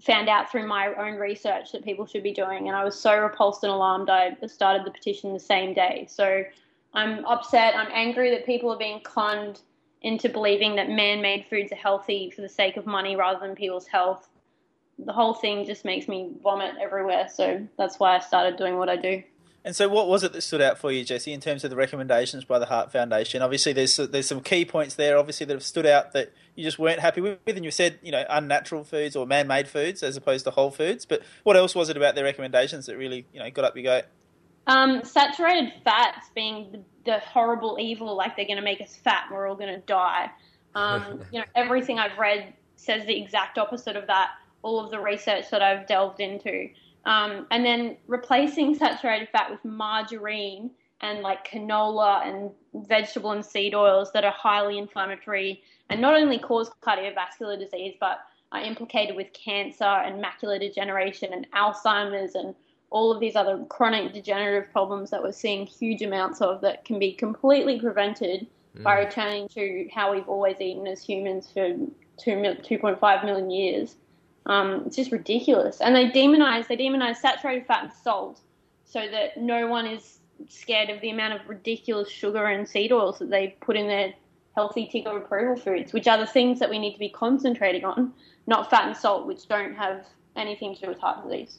found 0.00 0.28
out 0.28 0.50
through 0.50 0.66
my 0.66 0.94
own 0.94 1.16
research 1.16 1.72
that 1.72 1.84
people 1.84 2.06
should 2.06 2.22
be 2.22 2.32
doing. 2.32 2.68
And 2.68 2.76
I 2.76 2.84
was 2.84 2.98
so 2.98 3.18
repulsed 3.18 3.62
and 3.64 3.72
alarmed, 3.72 4.10
I 4.10 4.36
started 4.46 4.86
the 4.86 4.90
petition 4.90 5.32
the 5.32 5.40
same 5.40 5.74
day. 5.74 6.06
So 6.08 6.44
I'm 6.94 7.24
upset. 7.24 7.76
I'm 7.76 7.90
angry 7.92 8.30
that 8.30 8.46
people 8.46 8.70
are 8.70 8.78
being 8.78 9.00
conned 9.00 9.60
into 10.02 10.28
believing 10.28 10.76
that 10.76 10.88
man 10.88 11.20
made 11.20 11.46
foods 11.46 11.72
are 11.72 11.76
healthy 11.76 12.30
for 12.30 12.42
the 12.42 12.48
sake 12.48 12.76
of 12.76 12.86
money 12.86 13.16
rather 13.16 13.40
than 13.40 13.56
people's 13.56 13.86
health. 13.86 14.28
The 14.98 15.12
whole 15.12 15.34
thing 15.34 15.66
just 15.66 15.84
makes 15.84 16.08
me 16.08 16.30
vomit 16.42 16.74
everywhere. 16.80 17.28
So 17.28 17.66
that's 17.76 17.98
why 17.98 18.16
I 18.16 18.20
started 18.20 18.56
doing 18.56 18.76
what 18.76 18.88
I 18.88 18.96
do. 18.96 19.22
And 19.66 19.74
so, 19.74 19.88
what 19.88 20.06
was 20.06 20.22
it 20.22 20.32
that 20.32 20.42
stood 20.42 20.62
out 20.62 20.78
for 20.78 20.92
you, 20.92 21.04
Jesse, 21.04 21.32
in 21.32 21.40
terms 21.40 21.64
of 21.64 21.70
the 21.70 21.76
recommendations 21.76 22.44
by 22.44 22.60
the 22.60 22.66
Heart 22.66 22.92
Foundation? 22.92 23.42
Obviously, 23.42 23.72
there's 23.72 23.96
there's 23.96 24.28
some 24.28 24.40
key 24.40 24.64
points 24.64 24.94
there, 24.94 25.18
obviously 25.18 25.44
that 25.44 25.54
have 25.54 25.64
stood 25.64 25.86
out 25.86 26.12
that 26.12 26.32
you 26.54 26.62
just 26.62 26.78
weren't 26.78 27.00
happy 27.00 27.20
with, 27.20 27.40
and 27.48 27.64
you 27.64 27.72
said 27.72 27.98
you 28.00 28.12
know 28.12 28.24
unnatural 28.30 28.84
foods 28.84 29.16
or 29.16 29.26
man-made 29.26 29.66
foods 29.66 30.04
as 30.04 30.16
opposed 30.16 30.44
to 30.44 30.52
whole 30.52 30.70
foods. 30.70 31.04
But 31.04 31.22
what 31.42 31.56
else 31.56 31.74
was 31.74 31.88
it 31.90 31.96
about 31.96 32.14
their 32.14 32.22
recommendations 32.22 32.86
that 32.86 32.96
really 32.96 33.26
you 33.32 33.40
know 33.40 33.50
got 33.50 33.64
up 33.64 33.74
your 33.74 33.82
goat? 33.82 34.04
Um, 34.68 35.02
saturated 35.02 35.72
fats 35.82 36.30
being 36.32 36.70
the, 36.70 36.84
the 37.04 37.18
horrible 37.18 37.76
evil, 37.80 38.16
like 38.16 38.36
they're 38.36 38.46
going 38.46 38.58
to 38.58 38.62
make 38.62 38.80
us 38.80 38.94
fat 38.94 39.24
and 39.26 39.36
we're 39.36 39.48
all 39.48 39.56
going 39.56 39.74
to 39.74 39.84
die. 39.84 40.30
Um, 40.76 41.24
you 41.32 41.40
know, 41.40 41.46
everything 41.56 41.98
I've 41.98 42.16
read 42.16 42.54
says 42.76 43.04
the 43.04 43.20
exact 43.20 43.58
opposite 43.58 43.96
of 43.96 44.06
that. 44.06 44.30
All 44.62 44.78
of 44.78 44.92
the 44.92 45.00
research 45.00 45.50
that 45.50 45.60
I've 45.60 45.88
delved 45.88 46.20
into, 46.20 46.68
um, 47.06 47.46
and 47.50 47.64
then 47.64 47.96
replacing 48.06 48.74
saturated 48.74 49.28
fat 49.30 49.50
with 49.50 49.64
margarine 49.64 50.70
and 51.00 51.20
like 51.20 51.48
canola 51.48 52.26
and 52.26 52.50
vegetable 52.86 53.30
and 53.30 53.44
seed 53.44 53.74
oils 53.74 54.12
that 54.12 54.24
are 54.24 54.32
highly 54.32 54.76
inflammatory 54.76 55.62
and 55.88 56.00
not 56.00 56.14
only 56.14 56.38
cause 56.38 56.70
cardiovascular 56.82 57.58
disease 57.58 57.94
but 58.00 58.20
are 58.52 58.60
implicated 58.60 59.16
with 59.16 59.32
cancer 59.32 59.84
and 59.84 60.22
macular 60.22 60.60
degeneration 60.60 61.32
and 61.32 61.50
Alzheimer's 61.52 62.34
and 62.34 62.54
all 62.90 63.12
of 63.12 63.20
these 63.20 63.36
other 63.36 63.64
chronic 63.68 64.12
degenerative 64.12 64.70
problems 64.70 65.10
that 65.10 65.22
we're 65.22 65.32
seeing 65.32 65.66
huge 65.66 66.02
amounts 66.02 66.40
of 66.40 66.60
that 66.60 66.84
can 66.84 66.98
be 66.98 67.12
completely 67.12 67.80
prevented 67.80 68.46
by 68.82 68.98
returning 68.98 69.48
to 69.48 69.88
how 69.92 70.12
we've 70.12 70.28
always 70.28 70.60
eaten 70.60 70.86
as 70.86 71.02
humans 71.02 71.50
for 71.52 71.68
two 72.18 72.30
2.5 72.30 73.24
million 73.24 73.50
years. 73.50 73.96
Um, 74.46 74.84
it's 74.86 74.96
just 74.96 75.12
ridiculous. 75.12 75.80
And 75.80 75.94
they 75.94 76.10
demonize 76.10 76.68
they 76.68 76.76
demonize 76.76 77.16
saturated 77.16 77.66
fat 77.66 77.84
and 77.84 77.92
salt 77.92 78.40
so 78.84 79.06
that 79.10 79.36
no 79.36 79.66
one 79.66 79.86
is 79.86 80.18
scared 80.48 80.90
of 80.90 81.00
the 81.00 81.10
amount 81.10 81.34
of 81.34 81.48
ridiculous 81.48 82.08
sugar 82.08 82.46
and 82.46 82.68
seed 82.68 82.92
oils 82.92 83.18
that 83.18 83.30
they 83.30 83.56
put 83.60 83.76
in 83.76 83.88
their 83.88 84.14
healthy 84.54 84.86
tick 84.86 85.06
of 85.06 85.16
approval 85.16 85.56
foods, 85.56 85.92
which 85.92 86.06
are 86.08 86.18
the 86.18 86.26
things 86.26 86.58
that 86.60 86.70
we 86.70 86.78
need 86.78 86.92
to 86.92 86.98
be 86.98 87.08
concentrating 87.08 87.84
on, 87.84 88.12
not 88.46 88.70
fat 88.70 88.86
and 88.86 88.96
salt, 88.96 89.26
which 89.26 89.46
don't 89.48 89.74
have 89.74 90.06
anything 90.36 90.74
to 90.74 90.80
do 90.82 90.88
with 90.88 90.98
heart 90.98 91.22
disease. 91.24 91.58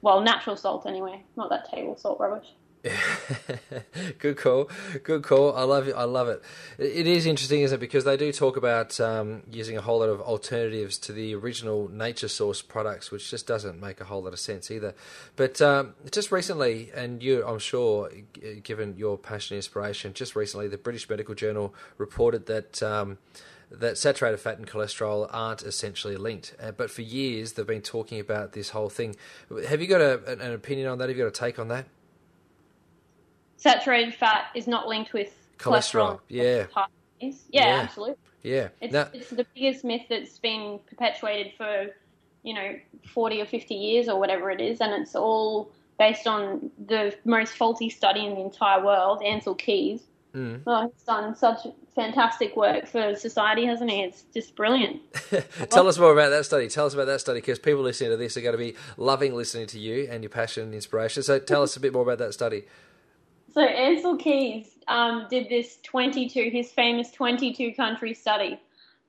Well, 0.00 0.20
natural 0.20 0.56
salt 0.56 0.86
anyway, 0.86 1.22
not 1.36 1.50
that 1.50 1.70
table 1.70 1.96
salt 1.96 2.18
rubbish. 2.18 2.48
good 4.18 4.36
call, 4.36 4.68
good 5.04 5.22
call. 5.22 5.56
I 5.56 5.62
love 5.62 5.86
it. 5.86 5.94
I 5.94 6.02
love 6.02 6.28
it. 6.28 6.42
It 6.78 7.06
is 7.06 7.26
interesting, 7.26 7.60
isn't 7.60 7.76
it? 7.76 7.80
Because 7.80 8.04
they 8.04 8.16
do 8.16 8.32
talk 8.32 8.56
about 8.56 8.98
um, 8.98 9.42
using 9.50 9.76
a 9.76 9.80
whole 9.80 10.00
lot 10.00 10.08
of 10.08 10.20
alternatives 10.20 10.98
to 10.98 11.12
the 11.12 11.34
original 11.36 11.88
nature 11.88 12.26
source 12.26 12.60
products, 12.60 13.12
which 13.12 13.30
just 13.30 13.46
doesn't 13.46 13.80
make 13.80 14.00
a 14.00 14.04
whole 14.04 14.22
lot 14.22 14.32
of 14.32 14.40
sense 14.40 14.70
either. 14.70 14.94
But 15.36 15.62
um, 15.62 15.94
just 16.10 16.32
recently, 16.32 16.90
and 16.94 17.22
you, 17.22 17.46
I'm 17.46 17.60
sure, 17.60 18.10
given 18.64 18.96
your 18.96 19.16
passion 19.16 19.54
and 19.54 19.58
inspiration, 19.58 20.12
just 20.12 20.34
recently, 20.34 20.66
the 20.66 20.78
British 20.78 21.08
Medical 21.08 21.34
Journal 21.34 21.74
reported 21.98 22.46
that. 22.46 22.82
Um, 22.82 23.18
that 23.70 23.96
saturated 23.96 24.36
fat 24.36 24.58
and 24.58 24.66
cholesterol 24.66 25.30
aren't 25.32 25.62
essentially 25.62 26.18
linked. 26.18 26.54
Uh, 26.62 26.72
but 26.72 26.90
for 26.90 27.00
years, 27.00 27.54
they've 27.54 27.66
been 27.66 27.80
talking 27.80 28.20
about 28.20 28.52
this 28.52 28.68
whole 28.68 28.90
thing. 28.90 29.16
Have 29.66 29.80
you 29.80 29.86
got 29.86 30.02
a, 30.02 30.22
an 30.44 30.52
opinion 30.52 30.88
on 30.88 30.98
that? 30.98 31.08
Have 31.08 31.16
you 31.16 31.24
got 31.24 31.28
a 31.28 31.30
take 31.30 31.58
on 31.58 31.68
that? 31.68 31.86
Saturated 33.62 34.14
fat 34.14 34.46
is 34.54 34.66
not 34.66 34.88
linked 34.88 35.12
with 35.12 35.32
Cholesterol, 35.58 36.18
cholesterol. 36.18 36.20
yeah. 36.28 36.64
Yeah, 37.20 37.30
Yeah. 37.50 37.80
absolutely. 37.82 38.16
Yeah. 38.42 38.68
It's, 38.80 38.94
it's 39.14 39.30
the 39.30 39.46
biggest 39.54 39.84
myth 39.84 40.02
that's 40.10 40.38
been 40.40 40.80
perpetuated 40.88 41.52
for, 41.56 41.86
you 42.42 42.54
know, 42.54 42.74
40 43.14 43.40
or 43.40 43.46
50 43.46 43.74
years 43.74 44.08
or 44.08 44.18
whatever 44.18 44.50
it 44.50 44.60
is. 44.60 44.80
And 44.80 44.92
it's 45.00 45.14
all 45.14 45.70
based 45.98 46.26
on 46.26 46.70
the 46.84 47.14
most 47.24 47.54
faulty 47.56 47.88
study 47.88 48.26
in 48.26 48.34
the 48.34 48.40
entire 48.40 48.84
world, 48.84 49.22
Ansel 49.22 49.54
Keys. 49.54 50.00
Mm. 50.34 50.62
Oh, 50.66 50.90
he's 50.92 51.04
done 51.04 51.36
such 51.36 51.58
fantastic 51.94 52.56
work 52.56 52.86
for 52.88 53.14
society, 53.14 53.66
hasn't 53.66 53.90
he? 53.90 54.00
It's 54.02 54.24
just 54.34 54.56
brilliant. 54.56 55.00
Tell 55.70 55.86
us 55.86 55.98
more 55.98 56.12
about 56.12 56.30
that 56.30 56.44
study. 56.46 56.66
Tell 56.68 56.86
us 56.86 56.94
about 56.94 57.06
that 57.06 57.20
study 57.20 57.38
because 57.40 57.60
people 57.60 57.82
listening 57.82 58.10
to 58.10 58.16
this 58.16 58.36
are 58.36 58.40
going 58.40 58.54
to 58.54 58.58
be 58.58 58.74
loving 58.96 59.36
listening 59.36 59.66
to 59.68 59.78
you 59.78 60.08
and 60.10 60.24
your 60.24 60.30
passion 60.30 60.64
and 60.64 60.74
inspiration. 60.74 61.22
So 61.22 61.38
tell 61.38 61.62
us 61.68 61.76
a 61.76 61.80
bit 61.80 61.92
more 61.92 62.02
about 62.02 62.18
that 62.18 62.32
study. 62.32 62.64
So 63.52 63.60
Ansel 63.60 64.16
Keys 64.16 64.78
um, 64.88 65.26
did 65.28 65.48
this 65.50 65.78
22, 65.82 66.50
his 66.50 66.72
famous 66.72 67.10
22 67.10 67.74
country 67.74 68.14
study, 68.14 68.58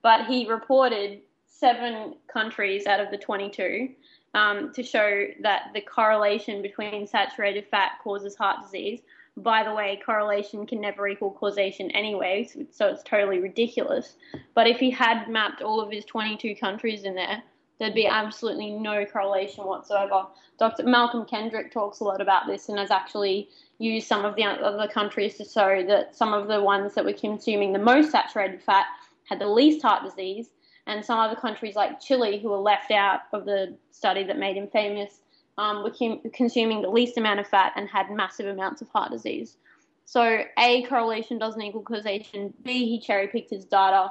but 0.02 0.26
he 0.26 0.46
reported 0.46 1.20
seven 1.46 2.16
countries 2.30 2.86
out 2.86 3.00
of 3.00 3.10
the 3.10 3.16
22 3.16 3.88
um, 4.34 4.70
to 4.74 4.82
show 4.82 5.28
that 5.40 5.70
the 5.72 5.80
correlation 5.80 6.60
between 6.60 7.06
saturated 7.06 7.66
fat 7.70 7.92
causes 8.02 8.36
heart 8.36 8.62
disease. 8.62 9.00
By 9.38 9.64
the 9.64 9.74
way, 9.74 10.00
correlation 10.04 10.66
can 10.66 10.80
never 10.80 11.08
equal 11.08 11.30
causation 11.30 11.90
anyway, 11.92 12.48
so, 12.70 12.88
it's 12.88 13.02
totally 13.02 13.40
ridiculous. 13.40 14.16
But 14.54 14.66
if 14.66 14.78
he 14.78 14.90
had 14.90 15.28
mapped 15.28 15.62
all 15.62 15.80
of 15.80 15.90
his 15.90 16.04
22 16.04 16.54
countries 16.56 17.04
in 17.04 17.14
there, 17.14 17.42
there'd 17.84 17.94
be 17.94 18.06
absolutely 18.06 18.70
no 18.70 19.04
correlation 19.04 19.64
whatsoever. 19.64 20.24
Dr. 20.58 20.84
Malcolm 20.84 21.26
Kendrick 21.26 21.70
talks 21.70 22.00
a 22.00 22.04
lot 22.04 22.22
about 22.22 22.46
this 22.46 22.70
and 22.70 22.78
has 22.78 22.90
actually 22.90 23.50
used 23.78 24.06
some 24.06 24.24
of 24.24 24.36
the 24.36 24.44
other 24.44 24.88
countries 24.88 25.36
to 25.36 25.44
show 25.44 25.84
that 25.86 26.16
some 26.16 26.32
of 26.32 26.48
the 26.48 26.62
ones 26.62 26.94
that 26.94 27.04
were 27.04 27.12
consuming 27.12 27.74
the 27.74 27.78
most 27.78 28.10
saturated 28.10 28.62
fat 28.62 28.86
had 29.24 29.38
the 29.38 29.46
least 29.46 29.82
heart 29.82 30.02
disease, 30.02 30.48
and 30.86 31.04
some 31.04 31.18
other 31.18 31.36
countries 31.36 31.74
like 31.74 32.00
Chile, 32.00 32.38
who 32.38 32.48
were 32.50 32.58
left 32.58 32.90
out 32.90 33.20
of 33.32 33.44
the 33.44 33.76
study 33.90 34.24
that 34.24 34.38
made 34.38 34.56
him 34.56 34.68
famous, 34.68 35.20
um, 35.56 35.82
were 35.82 36.18
consuming 36.32 36.82
the 36.82 36.90
least 36.90 37.16
amount 37.16 37.40
of 37.40 37.46
fat 37.46 37.72
and 37.76 37.88
had 37.88 38.10
massive 38.10 38.46
amounts 38.46 38.82
of 38.82 38.88
heart 38.88 39.10
disease. 39.10 39.56
So, 40.04 40.42
A, 40.58 40.82
correlation 40.84 41.38
doesn't 41.38 41.60
equal 41.60 41.82
causation. 41.82 42.52
B, 42.62 42.86
he 42.86 43.00
cherry 43.00 43.28
picked 43.28 43.50
his 43.50 43.64
data 43.64 44.10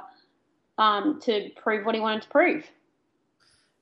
um, 0.78 1.20
to 1.22 1.50
prove 1.56 1.86
what 1.86 1.94
he 1.94 2.00
wanted 2.00 2.22
to 2.22 2.28
prove. 2.28 2.64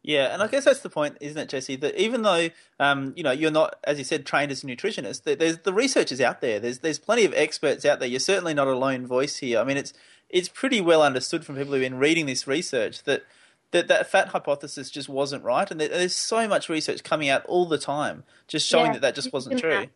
Yeah, 0.02 0.32
and 0.32 0.42
I 0.42 0.48
guess 0.48 0.64
that's 0.64 0.80
the 0.80 0.90
point, 0.90 1.16
isn't 1.20 1.38
it, 1.38 1.48
Jesse? 1.48 1.76
That 1.76 1.94
even 2.00 2.22
though 2.22 2.48
um, 2.80 3.12
you 3.16 3.22
know 3.22 3.30
you're 3.30 3.52
not, 3.52 3.76
as 3.84 3.98
you 3.98 4.04
said, 4.04 4.26
trained 4.26 4.50
as 4.50 4.64
a 4.64 4.66
nutritionist, 4.66 5.22
there's 5.38 5.58
the 5.58 5.72
research 5.72 6.10
is 6.10 6.20
out 6.20 6.40
there. 6.40 6.58
There's 6.58 6.80
there's 6.80 6.98
plenty 6.98 7.24
of 7.24 7.32
experts 7.34 7.84
out 7.84 8.00
there. 8.00 8.08
You're 8.08 8.20
certainly 8.20 8.52
not 8.52 8.66
a 8.66 8.76
lone 8.76 9.06
voice 9.06 9.36
here. 9.36 9.60
I 9.60 9.64
mean, 9.64 9.76
it's 9.76 9.92
it's 10.28 10.48
pretty 10.48 10.80
well 10.80 11.02
understood 11.02 11.44
from 11.44 11.56
people 11.56 11.72
who've 11.72 11.82
been 11.82 11.98
reading 11.98 12.26
this 12.26 12.48
research 12.48 13.04
that 13.04 13.22
that 13.70 13.86
that 13.86 14.10
fat 14.10 14.28
hypothesis 14.28 14.90
just 14.90 15.08
wasn't 15.08 15.44
right, 15.44 15.70
and 15.70 15.80
there's 15.80 16.16
so 16.16 16.48
much 16.48 16.68
research 16.68 17.04
coming 17.04 17.28
out 17.28 17.44
all 17.46 17.66
the 17.66 17.78
time, 17.78 18.24
just 18.48 18.66
showing 18.66 18.86
yeah, 18.86 18.92
that 18.94 19.02
that 19.02 19.14
just 19.14 19.32
wasn't 19.32 19.60
true. 19.60 19.86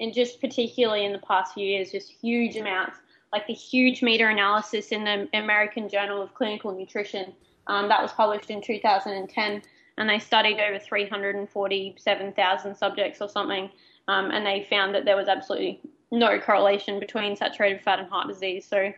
And 0.00 0.12
just 0.12 0.40
particularly 0.40 1.04
in 1.04 1.12
the 1.12 1.18
past 1.18 1.54
few 1.54 1.64
years, 1.64 1.92
just 1.92 2.10
huge 2.10 2.56
amounts, 2.56 2.98
like 3.32 3.46
the 3.46 3.54
huge 3.54 4.02
meta 4.02 4.26
analysis 4.26 4.88
in 4.88 5.04
the 5.04 5.28
American 5.32 5.88
Journal 5.88 6.20
of 6.20 6.34
Clinical 6.34 6.76
Nutrition 6.76 7.32
um, 7.66 7.88
that 7.88 8.02
was 8.02 8.12
published 8.12 8.50
in 8.50 8.60
2010, 8.60 9.62
and 9.98 10.08
they 10.08 10.18
studied 10.18 10.60
over 10.60 10.78
347,000 10.78 12.74
subjects 12.74 13.20
or 13.20 13.28
something, 13.28 13.70
um, 14.08 14.30
and 14.30 14.44
they 14.46 14.66
found 14.68 14.94
that 14.94 15.04
there 15.04 15.16
was 15.16 15.28
absolutely 15.28 15.80
no 16.10 16.38
correlation 16.38 17.00
between 17.00 17.36
saturated 17.36 17.82
fat 17.82 17.98
and 17.98 18.08
heart 18.08 18.28
disease. 18.28 18.66
So 18.66 18.92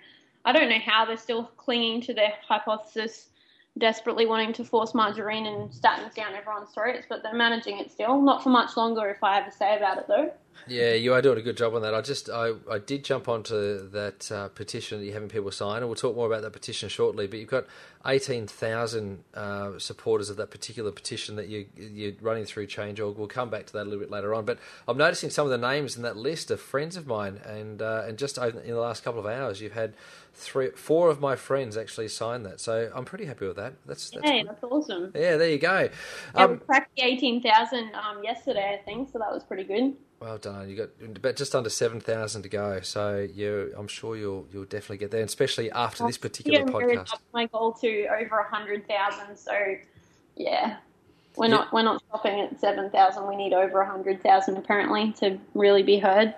I 0.45 0.53
don't 0.53 0.69
know 0.69 0.79
how 0.85 1.05
they're 1.05 1.17
still 1.17 1.45
clinging 1.57 2.03
to 2.03 2.15
their 2.15 2.35
hypothesis, 2.47 3.31
desperately 3.79 4.27
wanting 4.27 4.53
to 4.55 4.65
force 4.65 4.95
margarine 4.95 5.47
and 5.47 5.71
statins 5.71 6.15
down 6.15 6.35
everyone's 6.35 6.71
throats, 6.71 7.07
but 7.09 7.23
they're 7.23 7.35
managing 7.35 7.79
it 7.79 7.91
still. 7.91 8.21
Not 8.21 8.43
for 8.43 8.51
much 8.51 8.77
longer, 8.77 9.09
if 9.09 9.23
I 9.23 9.37
have 9.37 9.51
to 9.51 9.57
say 9.57 9.77
about 9.77 9.99
it, 9.99 10.07
though. 10.07 10.33
Yeah, 10.67 10.95
you 10.95 11.13
are 11.13 11.21
doing 11.21 11.37
a 11.37 11.43
good 11.43 11.57
job 11.57 11.75
on 11.75 11.83
that. 11.83 11.95
I 11.95 12.01
just 12.01 12.31
I, 12.31 12.53
I 12.71 12.79
did 12.79 13.05
jump 13.05 13.29
onto 13.29 13.89
that 13.91 14.31
uh, 14.31 14.49
petition 14.49 14.99
that 14.99 15.05
you're 15.05 15.15
having 15.15 15.29
people 15.29 15.51
sign, 15.51 15.79
and 15.79 15.87
we'll 15.87 15.97
talk 15.97 16.17
more 16.17 16.27
about 16.27 16.43
that 16.43 16.53
petition 16.53 16.89
shortly. 16.89 17.27
But 17.27 17.41
you've 17.41 17.51
got 17.51 17.67
eighteen 18.07 18.47
thousand 18.47 19.25
uh, 19.35 19.79
supporters 19.79 20.31
of 20.31 20.37
that 20.37 20.51
particular 20.51 20.91
petition 20.91 21.37
that 21.37 21.49
you 21.49 21.67
you're 21.77 22.13
running 22.21 22.45
through 22.45 22.67
Change.org. 22.67 23.19
We'll 23.19 23.27
come 23.27 23.51
back 23.51 23.67
to 23.67 23.73
that 23.75 23.83
a 23.83 23.85
little 23.85 24.01
bit 24.01 24.11
later 24.11 24.35
on. 24.35 24.45
But 24.45 24.59
I'm 24.89 24.97
noticing 24.97 25.29
some 25.29 25.45
of 25.45 25.51
the 25.51 25.59
names 25.59 25.97
in 25.97 26.03
that 26.03 26.17
list 26.17 26.51
are 26.51 26.57
friends 26.57 26.97
of 26.97 27.07
mine, 27.07 27.41
and 27.45 27.83
uh, 27.83 28.05
and 28.07 28.17
just 28.17 28.39
in 28.39 28.67
the 28.67 28.81
last 28.81 29.05
couple 29.05 29.21
of 29.21 29.27
hours, 29.27 29.61
you've 29.61 29.73
had 29.73 29.95
three, 30.35 30.71
four 30.71 31.11
of 31.11 31.21
my 31.21 31.37
friends 31.37 31.77
actually 31.77 32.09
signed 32.09 32.45
that. 32.47 32.61
So 32.61 32.91
I'm 32.95 33.05
pretty 33.05 33.25
happy 33.25 33.47
with 33.47 33.57
that. 33.57 33.75
That's, 33.87 34.11
that's 34.11 34.31
yeah, 34.31 34.43
that's 34.45 34.63
awesome. 34.63 35.13
Yeah, 35.15 35.37
there 35.37 35.51
you 35.51 35.59
go. 35.59 35.89
Um, 36.35 36.41
yeah, 36.41 36.47
we 36.47 36.57
cracked 36.59 36.97
the 36.97 37.03
eighteen 37.05 37.43
thousand 37.43 37.93
um, 37.95 38.23
yesterday, 38.23 38.79
I 38.81 38.85
think, 38.85 39.11
so 39.13 39.19
that 39.19 39.33
was 39.33 39.45
pretty 39.45 39.65
good. 39.65 39.95
Well 40.21 40.39
done. 40.39 40.69
You 40.69 40.77
got 40.77 40.89
about 41.17 41.37
just 41.37 41.55
under 41.55 41.69
seven 41.69 42.01
thousand 42.01 42.43
to 42.43 42.49
go, 42.49 42.81
so 42.81 43.19
you 43.19 43.75
I'm 43.77 43.89
sure 43.89 44.17
you'll 44.17 44.47
you'll 44.53 44.65
definitely 44.65 44.99
get 44.99 45.11
there, 45.11 45.23
especially 45.23 45.71
after 45.71 46.07
this 46.07 46.19
particular 46.19 46.65
podcast. 46.65 47.13
My 47.33 47.47
goal 47.47 47.73
to 47.75 48.07
over 48.07 48.39
a 48.39 48.49
hundred 48.49 48.89
thousand. 48.89 49.37
So 49.37 49.53
yeah, 50.37 50.77
we're 51.37 51.49
not 51.49 51.73
we're 51.73 51.83
not 51.83 52.03
stopping 52.09 52.41
at 52.41 52.59
seven 52.59 52.91
thousand. 52.91 53.27
We 53.29 53.37
need 53.37 53.53
over 53.53 53.81
a 53.81 53.87
hundred 53.87 54.23
thousand 54.23 54.57
apparently 54.57 55.13
to 55.19 55.39
really 55.53 55.83
be 55.83 55.99
heard. 55.99 56.35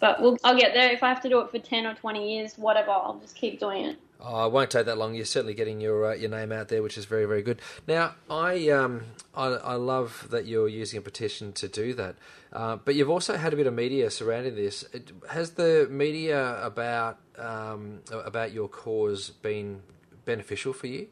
But 0.00 0.20
we'll, 0.20 0.38
I'll 0.44 0.56
get 0.56 0.74
there. 0.74 0.90
If 0.92 1.02
I 1.02 1.08
have 1.08 1.20
to 1.22 1.28
do 1.28 1.40
it 1.40 1.50
for 1.50 1.58
ten 1.58 1.86
or 1.86 1.94
twenty 1.94 2.36
years, 2.36 2.54
whatever, 2.56 2.90
I'll 2.90 3.18
just 3.20 3.34
keep 3.34 3.58
doing 3.58 3.84
it. 3.84 3.98
Oh, 4.20 4.46
it 4.46 4.52
won't 4.52 4.70
take 4.70 4.86
that 4.86 4.98
long. 4.98 5.14
You're 5.14 5.24
certainly 5.24 5.54
getting 5.54 5.80
your 5.80 6.10
uh, 6.10 6.14
your 6.14 6.30
name 6.30 6.50
out 6.52 6.68
there, 6.68 6.82
which 6.82 6.98
is 6.98 7.04
very 7.04 7.24
very 7.24 7.42
good. 7.42 7.60
Now, 7.86 8.14
I 8.28 8.68
um 8.70 9.02
I, 9.34 9.46
I 9.46 9.74
love 9.74 10.28
that 10.30 10.46
you're 10.46 10.68
using 10.68 10.98
a 10.98 11.02
petition 11.02 11.52
to 11.54 11.68
do 11.68 11.94
that, 11.94 12.16
uh, 12.52 12.76
but 12.76 12.96
you've 12.96 13.10
also 13.10 13.36
had 13.36 13.52
a 13.52 13.56
bit 13.56 13.66
of 13.66 13.74
media 13.74 14.10
surrounding 14.10 14.56
this. 14.56 14.84
Has 15.30 15.52
the 15.52 15.86
media 15.90 16.60
about 16.64 17.18
um, 17.38 18.00
about 18.10 18.52
your 18.52 18.68
cause 18.68 19.30
been 19.30 19.82
beneficial 20.24 20.72
for 20.72 20.88
you? 20.88 21.08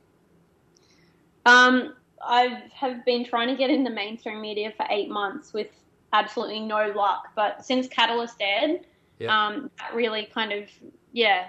Um, 1.45 1.95
I 2.21 2.65
have 2.75 3.05
been 3.05 3.25
trying 3.25 3.49
to 3.49 3.57
get 3.57 3.71
in 3.71 3.85
the 3.85 3.91
mainstream 3.91 4.41
media 4.41 4.73
for 4.77 4.85
eight 4.91 5.09
months 5.09 5.53
with 5.53 5.69
absolutely 6.17 6.61
no 6.61 6.93
luck. 6.95 7.29
But 7.35 7.65
since 7.65 7.87
Catalyst 7.89 8.37
aired, 8.41 8.81
yep. 9.19 9.31
um, 9.31 9.71
that 9.79 9.95
really 9.95 10.29
kind 10.33 10.53
of 10.53 10.65
yeah 11.13 11.49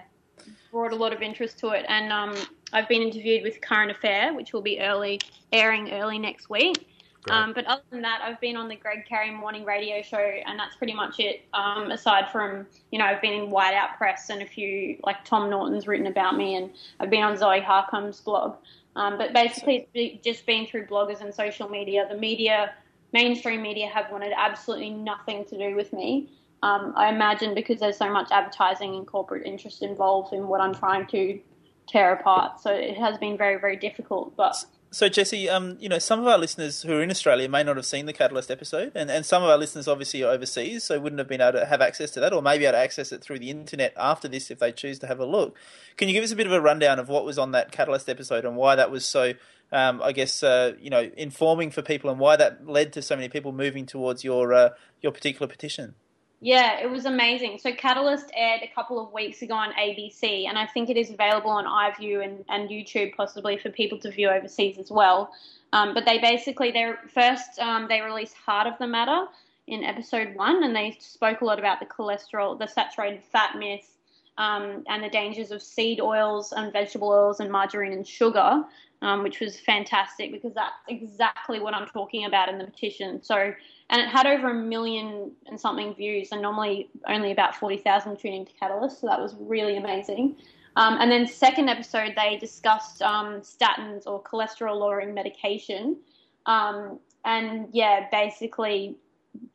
brought 0.71 0.93
a 0.93 0.95
lot 0.95 1.13
of 1.13 1.21
interest 1.21 1.59
to 1.59 1.69
it. 1.69 1.86
And 1.88 2.12
um, 2.12 2.36
I've 2.74 2.88
been 2.88 3.01
interviewed 3.01 3.43
with 3.43 3.62
Current 3.62 3.91
Affair, 3.91 4.33
which 4.33 4.53
will 4.53 4.62
be 4.62 4.79
early 4.79 5.19
airing 5.51 5.91
early 5.91 6.19
next 6.19 6.50
week. 6.50 6.88
Um, 7.29 7.51
but 7.53 7.65
other 7.65 7.81
than 7.89 8.01
that, 8.03 8.21
I've 8.24 8.39
been 8.39 8.55
on 8.55 8.67
the 8.69 8.75
Greg 8.75 9.05
Cary 9.07 9.31
morning 9.31 9.65
radio 9.65 10.01
show, 10.01 10.17
and 10.17 10.57
that's 10.57 10.75
pretty 10.75 10.93
much 10.93 11.19
it. 11.19 11.41
Um, 11.53 11.91
aside 11.91 12.31
from, 12.31 12.65
you 12.91 13.00
know, 13.00 13.05
I've 13.05 13.21
been 13.21 13.33
in 13.33 13.50
Whiteout 13.50 13.97
Press, 13.97 14.29
and 14.29 14.41
a 14.41 14.45
few 14.45 14.97
like 15.03 15.25
Tom 15.25 15.50
Naughton's 15.50 15.88
written 15.88 16.07
about 16.07 16.38
me, 16.38 16.55
and 16.55 16.69
I've 17.00 17.09
been 17.09 17.24
on 17.24 17.36
Zoe 17.38 17.59
Harcombe's 17.59 18.21
blog. 18.21 18.55
Um, 18.95 19.17
but 19.17 19.33
basically, 19.33 19.88
it's 19.93 20.24
just 20.24 20.45
been 20.45 20.65
through 20.67 20.88
bloggers 20.88 21.21
and 21.21 21.33
social 21.33 21.69
media. 21.69 22.07
The 22.09 22.17
media, 22.17 22.74
mainstream 23.13 23.61
media, 23.61 23.87
have 23.87 24.11
wanted 24.11 24.33
absolutely 24.35 24.89
nothing 24.91 25.45
to 25.45 25.57
do 25.57 25.75
with 25.75 25.93
me. 25.93 26.29
Um, 26.63 26.93
I 26.95 27.09
imagine 27.09 27.53
because 27.53 27.79
there's 27.79 27.97
so 27.97 28.11
much 28.11 28.29
advertising 28.31 28.95
and 28.95 29.05
corporate 29.05 29.45
interest 29.45 29.83
involved 29.83 30.33
in 30.33 30.47
what 30.47 30.59
I'm 30.59 30.73
trying 30.73 31.05
to 31.07 31.39
tear 31.87 32.13
apart. 32.13 32.59
So 32.59 32.71
it 32.71 32.97
has 32.97 33.17
been 33.17 33.37
very, 33.37 33.59
very 33.59 33.77
difficult. 33.77 34.35
But 34.35 34.65
so 34.89 35.09
Jesse, 35.09 35.49
um, 35.49 35.77
you 35.79 35.89
know, 35.89 35.99
some 35.99 36.19
of 36.19 36.27
our 36.27 36.37
listeners 36.37 36.81
who 36.81 36.93
are 36.93 37.03
in 37.03 37.11
Australia 37.11 37.49
may 37.49 37.61
not 37.61 37.75
have 37.75 37.85
seen 37.85 38.05
the 38.05 38.13
Catalyst 38.13 38.49
episode, 38.49 38.93
and, 38.95 39.11
and 39.11 39.25
some 39.25 39.43
of 39.43 39.49
our 39.49 39.57
listeners 39.57 39.87
obviously 39.87 40.23
are 40.23 40.31
overseas, 40.31 40.85
so 40.85 40.99
wouldn't 40.99 41.19
have 41.19 41.27
been 41.27 41.41
able 41.41 41.59
to 41.59 41.65
have 41.65 41.81
access 41.81 42.09
to 42.11 42.19
that, 42.21 42.33
or 42.33 42.41
maybe 42.41 42.65
able 42.65 42.73
to 42.73 42.79
access 42.79 43.11
it 43.11 43.21
through 43.21 43.39
the 43.39 43.49
internet 43.49 43.93
after 43.97 44.27
this 44.27 44.49
if 44.49 44.59
they 44.59 44.71
choose 44.71 44.97
to 44.99 45.07
have 45.07 45.19
a 45.19 45.25
look. 45.25 45.57
Can 45.97 46.07
you 46.07 46.13
give 46.13 46.23
us 46.23 46.31
a 46.31 46.35
bit 46.35 46.47
of 46.47 46.53
a 46.53 46.61
rundown 46.61 46.99
of 46.99 47.09
what 47.09 47.25
was 47.25 47.37
on 47.37 47.51
that 47.51 47.71
Catalyst 47.71 48.07
episode 48.09 48.45
and 48.45 48.55
why 48.55 48.75
that 48.75 48.89
was 48.89 49.05
so, 49.05 49.33
um, 49.71 50.01
I 50.01 50.12
guess, 50.12 50.43
uh, 50.43 50.74
you 50.79 50.89
know, 50.89 51.09
informing 51.17 51.71
for 51.71 51.81
people, 51.81 52.09
and 52.09 52.19
why 52.19 52.36
that 52.36 52.67
led 52.67 52.93
to 52.93 53.01
so 53.01 53.15
many 53.15 53.29
people 53.29 53.51
moving 53.51 53.86
towards 53.86 54.24
your 54.24 54.53
uh, 54.53 54.69
your 55.01 55.12
particular 55.12 55.47
petition? 55.47 55.95
Yeah, 56.39 56.79
it 56.79 56.89
was 56.89 57.05
amazing. 57.05 57.57
So 57.57 57.74
Catalyst 57.74 58.29
aired 58.36 58.62
a 58.62 58.71
couple 58.75 59.03
of 59.03 59.12
weeks 59.12 59.41
ago 59.41 59.55
on 59.55 59.74
ABC, 59.74 60.47
and 60.47 60.57
I 60.57 60.67
think 60.67 60.89
it 60.89 60.97
is 60.97 61.09
available 61.09 61.50
on 61.50 61.65
iView 61.65 62.24
and, 62.24 62.45
and 62.47 62.69
YouTube 62.69 63.15
possibly 63.15 63.57
for 63.57 63.71
people 63.71 63.97
to 64.00 64.12
view 64.12 64.29
overseas 64.29 64.77
as 64.77 64.91
well. 64.91 65.31
Um, 65.74 65.95
but 65.95 66.05
they 66.05 66.19
basically, 66.19 66.71
they 66.71 66.93
first 67.13 67.57
um, 67.59 67.88
they 67.89 68.01
released 68.01 68.36
Heart 68.36 68.67
of 68.67 68.74
the 68.77 68.88
Matter 68.88 69.25
in 69.65 69.83
episode 69.83 70.36
one, 70.36 70.63
and 70.63 70.75
they 70.75 70.95
spoke 71.00 71.41
a 71.41 71.45
lot 71.45 71.57
about 71.57 71.79
the 71.79 71.88
cholesterol, 71.88 72.57
the 72.57 72.67
saturated 72.67 73.24
fat 73.31 73.57
myth, 73.57 73.97
um, 74.38 74.83
and 74.88 75.03
the 75.03 75.09
dangers 75.09 75.50
of 75.50 75.62
seed 75.63 76.00
oils 76.00 76.53
and 76.53 76.71
vegetable 76.71 77.09
oils 77.09 77.39
and 77.39 77.51
margarine 77.51 77.93
and 77.93 78.07
sugar, 78.07 78.63
um, 79.01 79.23
which 79.23 79.39
was 79.39 79.59
fantastic 79.59 80.31
because 80.31 80.53
that's 80.53 80.75
exactly 80.87 81.59
what 81.59 81.73
I'm 81.73 81.87
talking 81.87 82.25
about 82.25 82.49
in 82.49 82.57
the 82.57 82.65
petition. 82.65 83.21
So 83.21 83.53
and 83.89 84.01
it 84.01 84.09
had 84.09 84.27
over 84.27 84.49
a 84.49 84.53
million 84.53 85.31
and 85.45 85.59
something 85.59 85.95
views, 85.95 86.31
and 86.31 86.41
normally 86.41 86.89
only 87.07 87.31
about 87.31 87.55
forty 87.55 87.77
thousand 87.77 88.17
tune 88.17 88.33
into 88.33 88.51
Catalyst, 88.59 88.99
so 89.01 89.07
that 89.07 89.19
was 89.19 89.35
really 89.39 89.77
amazing. 89.77 90.35
Um, 90.75 90.97
and 90.99 91.09
then 91.09 91.25
second 91.25 91.69
episode, 91.69 92.13
they 92.15 92.37
discussed 92.37 93.01
um, 93.01 93.41
statins 93.41 94.05
or 94.05 94.21
cholesterol 94.21 94.77
lowering 94.77 95.13
medication, 95.13 95.97
um, 96.45 96.99
and 97.25 97.67
yeah, 97.71 98.07
basically 98.11 98.97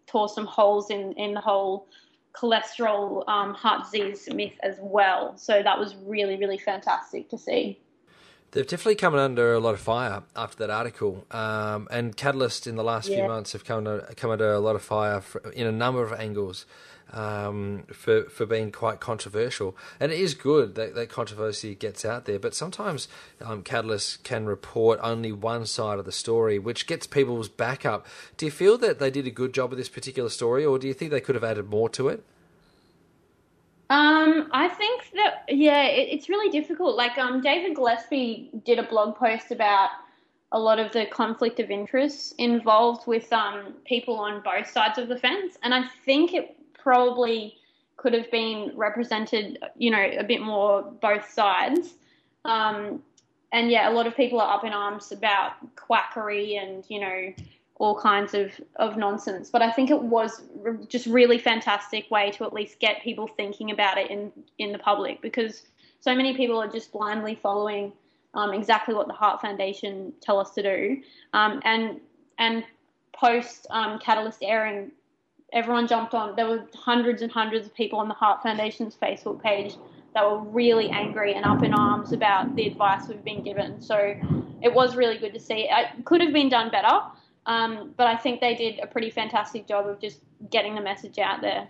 tore 0.06 0.28
some 0.28 0.46
holes 0.46 0.90
in 0.90 1.12
in 1.14 1.34
the 1.34 1.40
whole 1.40 1.86
cholesterol 2.32 3.28
um, 3.28 3.52
heart 3.52 3.84
disease 3.84 4.26
myth 4.32 4.54
as 4.62 4.76
well. 4.80 5.36
So 5.36 5.62
that 5.62 5.78
was 5.78 5.94
really 5.96 6.36
really 6.36 6.58
fantastic 6.58 7.28
to 7.28 7.36
see. 7.36 7.81
They've 8.52 8.66
definitely 8.66 8.96
come 8.96 9.14
under 9.14 9.54
a 9.54 9.60
lot 9.60 9.72
of 9.72 9.80
fire 9.80 10.22
after 10.36 10.58
that 10.58 10.70
article, 10.70 11.26
um, 11.30 11.88
and 11.90 12.14
Catalyst 12.16 12.66
in 12.66 12.76
the 12.76 12.84
last 12.84 13.08
Yeah. 13.08 13.16
few 13.16 13.24
months 13.26 13.52
have 13.52 13.64
come 13.64 13.78
under, 13.78 14.00
come 14.14 14.30
under 14.30 14.52
a 14.52 14.60
lot 14.60 14.76
of 14.76 14.82
fire 14.82 15.20
for, 15.22 15.40
in 15.52 15.66
a 15.66 15.72
number 15.72 16.02
of 16.02 16.12
angles 16.12 16.66
um, 17.14 17.84
for 17.92 18.24
for 18.24 18.44
being 18.44 18.70
quite 18.70 19.00
controversial. 19.00 19.74
And 19.98 20.12
it 20.12 20.20
is 20.20 20.34
good 20.34 20.74
that, 20.74 20.94
that 20.94 21.08
controversy 21.08 21.74
gets 21.74 22.04
out 22.04 22.26
there, 22.26 22.38
but 22.38 22.54
sometimes 22.54 23.08
um, 23.40 23.62
Catalyst 23.62 24.22
can 24.22 24.44
report 24.44 25.00
only 25.02 25.32
one 25.32 25.64
side 25.64 25.98
of 25.98 26.04
the 26.04 26.12
story, 26.12 26.58
which 26.58 26.86
gets 26.86 27.06
people's 27.06 27.48
back 27.48 27.86
up. 27.86 28.06
Do 28.36 28.44
you 28.44 28.52
feel 28.52 28.76
that 28.78 28.98
they 28.98 29.10
did 29.10 29.26
a 29.26 29.30
good 29.30 29.54
job 29.54 29.70
with 29.70 29.78
this 29.78 29.88
particular 29.88 30.28
story, 30.28 30.62
or 30.64 30.78
do 30.78 30.86
you 30.86 30.94
think 30.94 31.10
they 31.10 31.20
could 31.22 31.34
have 31.34 31.44
added 31.44 31.70
more 31.70 31.88
to 31.90 32.08
it? 32.08 32.22
Um, 33.92 34.48
I 34.52 34.68
think 34.68 35.10
that 35.16 35.44
yeah, 35.48 35.82
it, 35.84 36.08
it's 36.10 36.30
really 36.30 36.50
difficult. 36.50 36.96
Like 36.96 37.18
um, 37.18 37.42
David 37.42 37.76
Gillespie 37.76 38.48
did 38.64 38.78
a 38.78 38.84
blog 38.84 39.16
post 39.16 39.50
about 39.50 39.90
a 40.50 40.58
lot 40.58 40.78
of 40.78 40.92
the 40.92 41.04
conflict 41.04 41.60
of 41.60 41.70
interest 41.70 42.34
involved 42.38 43.06
with 43.06 43.30
um, 43.34 43.74
people 43.84 44.18
on 44.18 44.42
both 44.42 44.70
sides 44.70 44.96
of 44.96 45.08
the 45.08 45.18
fence, 45.18 45.58
and 45.62 45.74
I 45.74 45.84
think 46.06 46.32
it 46.32 46.56
probably 46.72 47.58
could 47.98 48.14
have 48.14 48.30
been 48.30 48.72
represented, 48.74 49.58
you 49.76 49.90
know, 49.90 50.02
a 50.18 50.24
bit 50.24 50.40
more 50.40 50.82
both 51.02 51.30
sides. 51.30 51.92
Um, 52.46 53.02
and 53.52 53.70
yeah, 53.70 53.90
a 53.90 53.92
lot 53.92 54.06
of 54.06 54.16
people 54.16 54.40
are 54.40 54.56
up 54.56 54.64
in 54.64 54.72
arms 54.72 55.12
about 55.12 55.52
quackery 55.76 56.56
and 56.56 56.82
you 56.88 56.98
know 56.98 57.34
all 57.82 57.98
kinds 57.98 58.32
of, 58.32 58.52
of 58.76 58.96
nonsense. 58.96 59.50
But 59.50 59.60
I 59.60 59.72
think 59.72 59.90
it 59.90 60.00
was 60.00 60.42
r- 60.64 60.78
just 60.86 61.06
really 61.06 61.36
fantastic 61.36 62.08
way 62.12 62.30
to 62.30 62.44
at 62.44 62.52
least 62.52 62.78
get 62.78 63.02
people 63.02 63.26
thinking 63.26 63.72
about 63.72 63.98
it 63.98 64.08
in 64.08 64.30
in 64.58 64.70
the 64.70 64.78
public 64.78 65.20
because 65.20 65.62
so 65.98 66.14
many 66.14 66.36
people 66.36 66.62
are 66.62 66.68
just 66.68 66.92
blindly 66.92 67.34
following 67.34 67.92
um, 68.34 68.52
exactly 68.54 68.94
what 68.94 69.08
the 69.08 69.12
Heart 69.12 69.40
Foundation 69.40 70.12
tell 70.20 70.38
us 70.38 70.50
to 70.52 70.62
do. 70.62 71.02
Um, 71.32 71.60
and 71.64 72.00
and 72.38 72.62
post 73.12 73.66
um, 73.70 73.98
Catalyst 73.98 74.38
airing, 74.42 74.92
everyone 75.52 75.88
jumped 75.88 76.14
on. 76.14 76.36
There 76.36 76.46
were 76.46 76.64
hundreds 76.72 77.20
and 77.20 77.32
hundreds 77.32 77.66
of 77.66 77.74
people 77.74 77.98
on 77.98 78.06
the 78.06 78.14
Heart 78.14 78.44
Foundation's 78.44 78.94
Facebook 78.94 79.42
page 79.42 79.74
that 80.14 80.22
were 80.24 80.38
really 80.38 80.88
angry 80.90 81.34
and 81.34 81.44
up 81.44 81.64
in 81.64 81.74
arms 81.74 82.12
about 82.12 82.54
the 82.54 82.64
advice 82.68 83.08
we've 83.08 83.24
been 83.24 83.42
given. 83.42 83.82
So 83.82 84.14
it 84.62 84.72
was 84.72 84.94
really 84.94 85.18
good 85.18 85.34
to 85.34 85.40
see. 85.40 85.68
It 85.68 86.04
could 86.04 86.20
have 86.20 86.32
been 86.32 86.48
done 86.48 86.70
better. 86.70 87.00
Um, 87.46 87.94
but 87.96 88.06
I 88.06 88.16
think 88.16 88.40
they 88.40 88.54
did 88.54 88.78
a 88.80 88.86
pretty 88.86 89.10
fantastic 89.10 89.66
job 89.66 89.86
of 89.86 90.00
just 90.00 90.20
getting 90.50 90.74
the 90.74 90.80
message 90.80 91.18
out 91.18 91.40
there. 91.40 91.68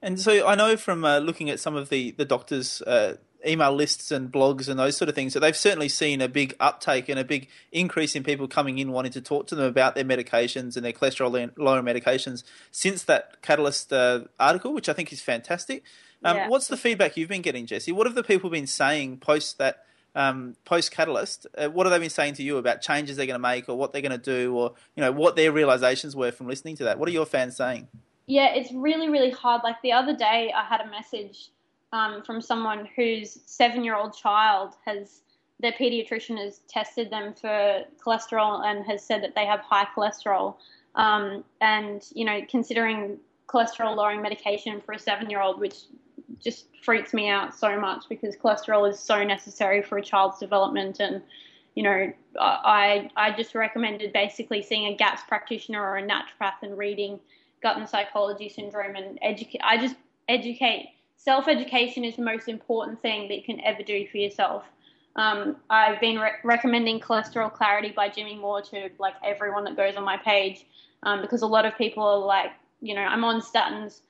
And 0.00 0.20
so 0.20 0.46
I 0.46 0.54
know 0.54 0.76
from 0.76 1.04
uh, 1.04 1.18
looking 1.18 1.50
at 1.50 1.60
some 1.60 1.76
of 1.76 1.88
the 1.88 2.10
the 2.12 2.24
doctors' 2.24 2.82
uh, 2.82 3.16
email 3.46 3.72
lists 3.72 4.10
and 4.10 4.32
blogs 4.32 4.68
and 4.68 4.78
those 4.78 4.96
sort 4.96 5.08
of 5.08 5.14
things 5.14 5.34
that 5.34 5.40
they've 5.40 5.56
certainly 5.56 5.88
seen 5.88 6.20
a 6.20 6.28
big 6.28 6.54
uptake 6.60 7.08
and 7.08 7.18
a 7.18 7.24
big 7.24 7.48
increase 7.72 8.14
in 8.14 8.22
people 8.22 8.48
coming 8.48 8.78
in 8.78 8.92
wanting 8.92 9.12
to 9.12 9.20
talk 9.20 9.46
to 9.48 9.54
them 9.54 9.66
about 9.66 9.94
their 9.94 10.04
medications 10.04 10.76
and 10.76 10.84
their 10.84 10.92
cholesterol 10.92 11.50
lowering 11.56 11.84
medications 11.84 12.42
since 12.70 13.04
that 13.04 13.40
Catalyst 13.42 13.92
uh, 13.92 14.20
article, 14.40 14.72
which 14.72 14.88
I 14.88 14.92
think 14.92 15.12
is 15.12 15.20
fantastic. 15.20 15.84
Um, 16.22 16.36
Yeah. 16.36 16.48
What's 16.48 16.68
the 16.68 16.76
feedback 16.76 17.16
you've 17.16 17.28
been 17.28 17.42
getting, 17.42 17.66
Jesse? 17.66 17.92
What 17.92 18.06
have 18.06 18.14
the 18.14 18.22
people 18.22 18.50
been 18.50 18.66
saying 18.66 19.18
post 19.18 19.58
that? 19.58 19.84
Um, 20.16 20.54
post 20.64 20.92
Catalyst, 20.92 21.46
uh, 21.58 21.68
what 21.68 21.86
have 21.86 21.92
they 21.92 21.98
been 21.98 22.08
saying 22.08 22.34
to 22.34 22.42
you 22.42 22.56
about 22.56 22.80
changes 22.80 23.16
they're 23.16 23.26
going 23.26 23.34
to 23.34 23.38
make, 23.40 23.68
or 23.68 23.76
what 23.76 23.92
they're 23.92 24.02
going 24.02 24.12
to 24.12 24.18
do, 24.18 24.54
or 24.54 24.74
you 24.94 25.00
know 25.00 25.10
what 25.10 25.34
their 25.34 25.50
realizations 25.50 26.14
were 26.14 26.30
from 26.30 26.46
listening 26.46 26.76
to 26.76 26.84
that? 26.84 26.98
What 26.98 27.08
are 27.08 27.12
your 27.12 27.26
fans 27.26 27.56
saying? 27.56 27.88
Yeah, 28.26 28.54
it's 28.54 28.72
really, 28.72 29.08
really 29.08 29.30
hard. 29.30 29.62
Like 29.64 29.82
the 29.82 29.92
other 29.92 30.16
day, 30.16 30.52
I 30.54 30.64
had 30.64 30.80
a 30.80 30.90
message 30.90 31.50
um, 31.92 32.22
from 32.22 32.40
someone 32.40 32.88
whose 32.96 33.38
seven 33.46 33.84
year 33.84 33.96
old 33.96 34.16
child 34.16 34.74
has, 34.84 35.20
their 35.60 35.72
pediatrician 35.72 36.38
has 36.42 36.60
tested 36.68 37.10
them 37.10 37.34
for 37.34 37.82
cholesterol 38.04 38.64
and 38.64 38.84
has 38.86 39.04
said 39.04 39.22
that 39.22 39.34
they 39.34 39.46
have 39.46 39.60
high 39.60 39.86
cholesterol. 39.96 40.56
Um, 40.94 41.44
and, 41.60 42.04
you 42.14 42.24
know, 42.24 42.40
considering 42.48 43.18
cholesterol 43.48 43.96
lowering 43.96 44.22
medication 44.22 44.80
for 44.80 44.92
a 44.92 44.98
seven 44.98 45.28
year 45.28 45.40
old, 45.40 45.60
which 45.60 45.82
just 46.44 46.66
freaks 46.82 47.14
me 47.14 47.28
out 47.28 47.54
so 47.54 47.80
much 47.80 48.04
because 48.08 48.36
cholesterol 48.36 48.88
is 48.88 49.00
so 49.00 49.24
necessary 49.24 49.82
for 49.82 49.98
a 49.98 50.02
child's 50.02 50.38
development 50.38 51.00
and 51.00 51.22
you 51.74 51.82
know, 51.82 52.12
I 52.38 53.10
I 53.16 53.32
just 53.32 53.54
recommended 53.54 54.12
basically 54.12 54.62
seeing 54.62 54.92
a 54.92 54.96
GAPS 54.96 55.22
practitioner 55.26 55.82
or 55.82 55.96
a 55.96 56.02
naturopath 56.02 56.62
and 56.62 56.78
reading 56.78 57.18
gut 57.62 57.76
and 57.76 57.88
psychology 57.88 58.48
syndrome 58.48 58.94
and 58.94 59.18
educate. 59.22 59.60
I 59.64 59.78
just 59.78 59.96
educate. 60.28 60.90
Self 61.16 61.48
education 61.48 62.04
is 62.04 62.16
the 62.16 62.22
most 62.22 62.48
important 62.48 63.00
thing 63.02 63.28
that 63.28 63.36
you 63.36 63.42
can 63.42 63.60
ever 63.64 63.82
do 63.82 64.06
for 64.06 64.18
yourself. 64.18 64.64
Um, 65.16 65.56
I've 65.70 66.00
been 66.00 66.18
re- 66.18 66.32
recommending 66.44 67.00
Cholesterol 67.00 67.52
Clarity 67.52 67.92
by 67.94 68.08
Jimmy 68.08 68.36
Moore 68.36 68.62
to 68.62 68.90
like 68.98 69.14
everyone 69.24 69.64
that 69.64 69.76
goes 69.76 69.96
on 69.96 70.04
my 70.04 70.16
page 70.16 70.66
um, 71.04 71.22
because 71.22 71.42
a 71.42 71.46
lot 71.46 71.64
of 71.64 71.76
people 71.78 72.02
are 72.02 72.18
like, 72.18 72.50
you 72.82 72.94
know, 72.94 73.02
I'm 73.02 73.24
on 73.24 73.40
statins. 73.40 74.00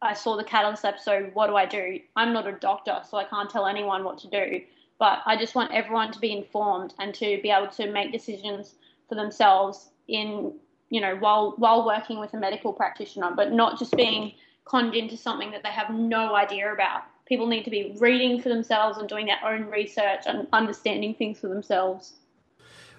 I 0.00 0.14
saw 0.14 0.36
the 0.36 0.44
Catalyst 0.44 0.84
episode. 0.84 1.34
What 1.34 1.48
do 1.48 1.56
I 1.56 1.66
do? 1.66 1.98
I'm 2.14 2.32
not 2.32 2.46
a 2.46 2.52
doctor, 2.52 3.00
so 3.08 3.18
I 3.18 3.24
can't 3.24 3.50
tell 3.50 3.66
anyone 3.66 4.04
what 4.04 4.18
to 4.18 4.28
do. 4.28 4.60
But 4.98 5.20
I 5.26 5.36
just 5.36 5.54
want 5.54 5.72
everyone 5.72 6.12
to 6.12 6.18
be 6.18 6.32
informed 6.32 6.94
and 6.98 7.14
to 7.14 7.40
be 7.42 7.50
able 7.50 7.68
to 7.68 7.90
make 7.90 8.12
decisions 8.12 8.74
for 9.08 9.14
themselves 9.14 9.90
in, 10.08 10.52
you 10.90 11.00
know, 11.00 11.16
while 11.16 11.54
while 11.56 11.84
working 11.84 12.18
with 12.18 12.34
a 12.34 12.36
medical 12.36 12.72
practitioner, 12.72 13.32
but 13.34 13.52
not 13.52 13.78
just 13.78 13.96
being 13.96 14.32
conned 14.64 14.94
into 14.94 15.16
something 15.16 15.50
that 15.50 15.62
they 15.62 15.70
have 15.70 15.90
no 15.90 16.34
idea 16.34 16.72
about. 16.72 17.02
People 17.26 17.46
need 17.46 17.64
to 17.64 17.70
be 17.70 17.96
reading 17.98 18.40
for 18.40 18.48
themselves 18.48 18.98
and 18.98 19.08
doing 19.08 19.26
their 19.26 19.38
own 19.44 19.66
research 19.66 20.22
and 20.26 20.46
understanding 20.52 21.14
things 21.14 21.38
for 21.38 21.48
themselves. 21.48 22.14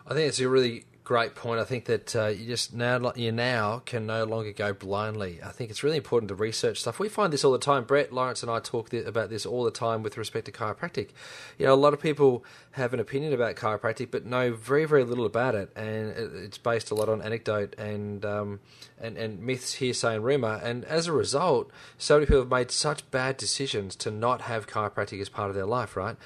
I 0.06 0.14
think 0.14 0.28
it's 0.28 0.40
a 0.40 0.50
really 0.50 0.86
great 1.10 1.34
point. 1.34 1.60
I 1.60 1.64
think 1.64 1.86
that 1.86 2.16
uh, 2.16 2.28
you 2.28 2.46
just 2.46 2.72
now 2.72 3.12
you 3.16 3.32
now 3.32 3.82
can 3.84 4.06
no 4.06 4.26
longer 4.26 4.52
go 4.52 4.74
blindly. 4.74 5.40
I 5.44 5.50
think 5.50 5.72
it's 5.72 5.82
really 5.82 5.98
important 5.98 6.30
to 6.30 6.36
research 6.36 6.82
stuff. 6.82 7.00
We 7.00 7.10
find 7.10 7.34
this 7.34 7.44
all 7.44 7.52
the 7.52 7.58
time. 7.58 7.84
Brett 7.84 8.14
Lawrence 8.14 8.44
and 8.44 8.52
I 8.52 8.60
talk 8.60 8.92
th- 8.92 9.08
about 9.08 9.32
this 9.32 9.44
all 9.44 9.64
the 9.64 9.72
time 9.72 10.04
with 10.04 10.20
respect 10.20 10.46
to 10.46 10.52
chiropractic. 10.52 11.10
You 11.58 11.66
know, 11.66 11.74
a 11.74 11.82
lot 11.84 11.94
of 11.96 12.00
people 12.00 12.46
have 12.74 12.94
an 12.94 13.00
opinion 13.00 13.34
about 13.34 13.56
chiropractic, 13.56 14.12
but 14.12 14.28
know 14.28 14.54
very 14.54 14.86
very 14.86 15.04
little 15.04 15.26
about 15.26 15.56
it, 15.56 15.76
and 15.76 16.12
it's 16.16 16.60
based 16.60 16.92
a 16.92 16.94
lot 16.94 17.10
on 17.10 17.24
anecdote 17.24 17.74
and 17.80 18.24
um, 18.24 18.60
and 19.02 19.18
and 19.18 19.42
myths, 19.42 19.74
hearsay, 19.74 20.14
and 20.14 20.24
rumor. 20.24 20.62
And 20.64 20.86
as 20.86 21.08
a 21.08 21.12
result, 21.12 21.72
so 21.98 22.18
many 22.18 22.28
people 22.28 22.42
have 22.42 22.52
made 22.52 22.70
such 22.70 23.10
bad 23.10 23.38
decisions 23.38 23.96
to 23.96 24.12
not 24.12 24.42
have 24.42 24.68
chiropractic 24.68 25.20
as 25.20 25.30
part 25.30 25.50
of 25.50 25.56
their 25.56 25.66
life. 25.66 25.98
Right. 25.98 26.18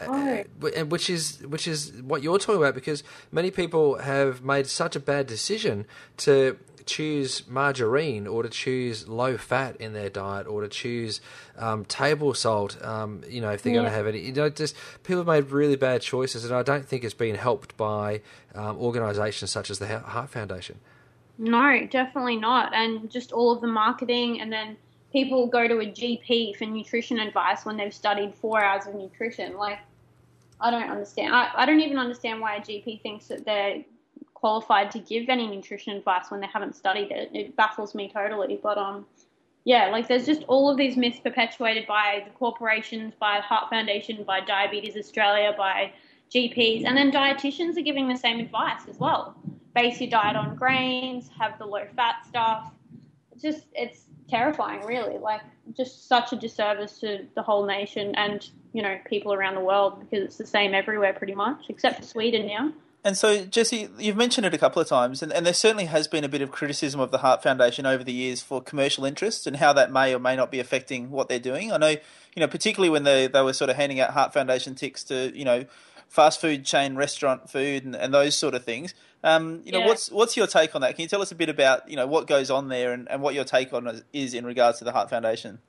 Uh, 0.00 0.42
and 0.76 0.90
which 0.90 1.10
is 1.10 1.40
which 1.46 1.68
is 1.68 1.92
what 2.02 2.22
you're 2.22 2.38
talking 2.38 2.60
about 2.60 2.74
because 2.74 3.02
many 3.30 3.50
people 3.50 3.98
have 3.98 4.42
made 4.42 4.66
such 4.66 4.96
a 4.96 5.00
bad 5.00 5.26
decision 5.26 5.86
to 6.16 6.58
choose 6.86 7.46
margarine 7.46 8.26
or 8.26 8.42
to 8.42 8.48
choose 8.48 9.06
low 9.06 9.36
fat 9.36 9.76
in 9.76 9.92
their 9.92 10.08
diet 10.08 10.46
or 10.46 10.62
to 10.62 10.68
choose 10.68 11.20
um, 11.58 11.84
table 11.84 12.32
salt 12.34 12.82
um, 12.84 13.22
you 13.28 13.40
know 13.40 13.50
if 13.50 13.62
they're 13.62 13.74
going 13.74 13.84
to 13.84 13.90
have 13.90 14.06
any 14.06 14.18
you 14.18 14.32
know 14.32 14.48
just 14.48 14.74
people 15.02 15.18
have 15.18 15.26
made 15.26 15.50
really 15.50 15.76
bad 15.76 16.00
choices 16.00 16.44
and 16.44 16.54
I 16.54 16.62
don't 16.62 16.86
think 16.86 17.04
it's 17.04 17.14
been 17.14 17.36
helped 17.36 17.76
by 17.76 18.22
um, 18.54 18.78
organisations 18.78 19.50
such 19.50 19.70
as 19.70 19.78
the 19.78 19.86
Heart 19.98 20.30
Foundation 20.30 20.80
No, 21.40 21.86
definitely 21.86 22.36
not. 22.36 22.74
And 22.74 23.10
just 23.10 23.32
all 23.32 23.50
of 23.50 23.62
the 23.62 23.66
marketing, 23.66 24.42
and 24.42 24.52
then 24.52 24.76
people 25.10 25.46
go 25.46 25.66
to 25.66 25.78
a 25.78 25.86
GP 25.86 26.56
for 26.56 26.66
nutrition 26.66 27.18
advice 27.18 27.64
when 27.64 27.78
they've 27.78 27.94
studied 27.94 28.34
four 28.34 28.62
hours 28.62 28.86
of 28.86 28.94
nutrition. 28.94 29.56
Like, 29.56 29.78
I 30.60 30.70
don't 30.70 30.90
understand. 30.90 31.34
I, 31.34 31.50
I 31.54 31.66
don't 31.66 31.80
even 31.80 31.98
understand 31.98 32.40
why 32.40 32.56
a 32.56 32.60
GP 32.60 33.02
thinks 33.02 33.26
that 33.28 33.44
they're 33.44 33.82
qualified 34.34 34.90
to 34.90 34.98
give 34.98 35.28
any 35.28 35.46
nutrition 35.46 35.96
advice 35.96 36.30
when 36.30 36.40
they 36.40 36.46
haven't 36.46 36.74
studied 36.74 37.10
it. 37.10 37.30
It 37.34 37.56
baffles 37.56 37.94
me 37.94 38.10
totally. 38.12 38.58
But 38.62 38.78
um, 38.78 39.06
yeah, 39.64 39.88
like 39.90 40.08
there's 40.08 40.26
just 40.26 40.42
all 40.44 40.70
of 40.70 40.76
these 40.76 40.96
myths 40.96 41.20
perpetuated 41.20 41.86
by 41.86 42.22
the 42.24 42.30
corporations, 42.30 43.14
by 43.18 43.40
Heart 43.40 43.70
Foundation, 43.70 44.24
by 44.24 44.40
Diabetes 44.40 44.96
Australia, 44.96 45.54
by 45.56 45.92
GPs, 46.30 46.84
and 46.86 46.96
then 46.96 47.10
dietitians 47.10 47.76
are 47.76 47.82
giving 47.82 48.08
the 48.08 48.16
same 48.16 48.40
advice 48.40 48.82
as 48.88 48.98
well. 48.98 49.36
Base 49.74 50.00
your 50.00 50.10
diet 50.10 50.36
on 50.36 50.56
grains, 50.56 51.28
have 51.38 51.58
the 51.58 51.66
low 51.66 51.84
fat 51.94 52.24
stuff. 52.26 52.72
It's 53.32 53.42
just 53.42 53.66
it's 53.74 54.04
terrifying, 54.28 54.86
really. 54.86 55.18
Like 55.18 55.42
just 55.76 56.08
such 56.08 56.32
a 56.32 56.36
disservice 56.36 56.98
to 57.00 57.26
the 57.34 57.42
whole 57.42 57.66
nation 57.66 58.14
and 58.14 58.48
you 58.72 58.82
know 58.82 58.98
people 59.06 59.32
around 59.32 59.54
the 59.54 59.60
world 59.60 60.00
because 60.00 60.24
it's 60.24 60.36
the 60.36 60.46
same 60.46 60.74
everywhere 60.74 61.12
pretty 61.12 61.34
much, 61.34 61.64
except 61.68 62.00
for 62.00 62.06
Sweden 62.06 62.46
now. 62.46 62.72
And 63.02 63.16
so, 63.16 63.46
Jesse, 63.46 63.88
you've 63.98 64.16
mentioned 64.16 64.46
it 64.46 64.52
a 64.52 64.58
couple 64.58 64.82
of 64.82 64.86
times, 64.86 65.22
and, 65.22 65.32
and 65.32 65.46
there 65.46 65.54
certainly 65.54 65.86
has 65.86 66.06
been 66.06 66.22
a 66.22 66.28
bit 66.28 66.42
of 66.42 66.50
criticism 66.50 67.00
of 67.00 67.10
the 67.10 67.18
Heart 67.18 67.42
Foundation 67.42 67.86
over 67.86 68.04
the 68.04 68.12
years 68.12 68.42
for 68.42 68.60
commercial 68.60 69.06
interests 69.06 69.46
and 69.46 69.56
how 69.56 69.72
that 69.72 69.90
may 69.90 70.14
or 70.14 70.18
may 70.18 70.36
not 70.36 70.50
be 70.50 70.60
affecting 70.60 71.10
what 71.10 71.26
they're 71.30 71.38
doing. 71.38 71.72
I 71.72 71.78
know, 71.78 71.88
you 71.88 71.96
know, 72.36 72.46
particularly 72.46 72.90
when 72.90 73.04
they, 73.04 73.26
they 73.26 73.40
were 73.40 73.54
sort 73.54 73.70
of 73.70 73.76
handing 73.76 74.00
out 74.00 74.10
Heart 74.10 74.34
Foundation 74.34 74.74
ticks 74.74 75.02
to, 75.04 75.32
you 75.34 75.46
know, 75.46 75.64
fast 76.08 76.42
food 76.42 76.66
chain 76.66 76.94
restaurant 76.94 77.48
food 77.48 77.86
and, 77.86 77.96
and 77.96 78.12
those 78.12 78.36
sort 78.36 78.54
of 78.54 78.64
things. 78.64 78.92
Um, 79.24 79.62
you 79.64 79.72
know, 79.72 79.78
Yeah. 79.78 79.86
what's 79.86 80.10
what's 80.10 80.36
your 80.36 80.46
take 80.46 80.74
on 80.74 80.82
that? 80.82 80.94
Can 80.96 81.02
you 81.02 81.08
tell 81.08 81.22
us 81.22 81.32
a 81.32 81.34
bit 81.34 81.48
about, 81.48 81.88
you 81.88 81.96
know, 81.96 82.06
what 82.06 82.26
goes 82.26 82.50
on 82.50 82.68
there 82.68 82.92
and, 82.92 83.10
and 83.10 83.22
what 83.22 83.34
your 83.34 83.44
take 83.44 83.72
on 83.72 83.86
it 83.86 84.04
is 84.12 84.34
in 84.34 84.44
regards 84.44 84.78
to 84.80 84.84
the 84.84 84.92
Heart 84.92 85.08
Foundation? 85.08 85.60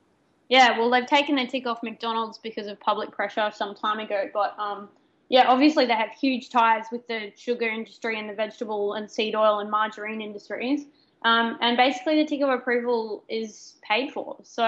Yeah, 0.52 0.78
well, 0.78 0.90
they've 0.90 1.06
taken 1.06 1.36
their 1.36 1.46
tick 1.46 1.66
off 1.66 1.82
McDonald's 1.82 2.36
because 2.36 2.66
of 2.66 2.78
public 2.78 3.10
pressure 3.10 3.50
some 3.54 3.74
time 3.74 4.00
ago. 4.00 4.28
But 4.34 4.54
um, 4.58 4.90
yeah, 5.30 5.48
obviously 5.48 5.86
they 5.86 5.94
have 5.94 6.10
huge 6.10 6.50
ties 6.50 6.84
with 6.92 7.08
the 7.08 7.32
sugar 7.38 7.66
industry 7.66 8.18
and 8.18 8.28
the 8.28 8.34
vegetable 8.34 8.92
and 8.92 9.10
seed 9.10 9.34
oil 9.34 9.60
and 9.60 9.70
margarine 9.70 10.20
industries. 10.20 10.84
Um, 11.24 11.56
and 11.62 11.78
basically, 11.78 12.22
the 12.22 12.28
tick 12.28 12.42
of 12.42 12.50
approval 12.50 13.24
is 13.30 13.76
paid 13.82 14.12
for. 14.12 14.36
So 14.42 14.64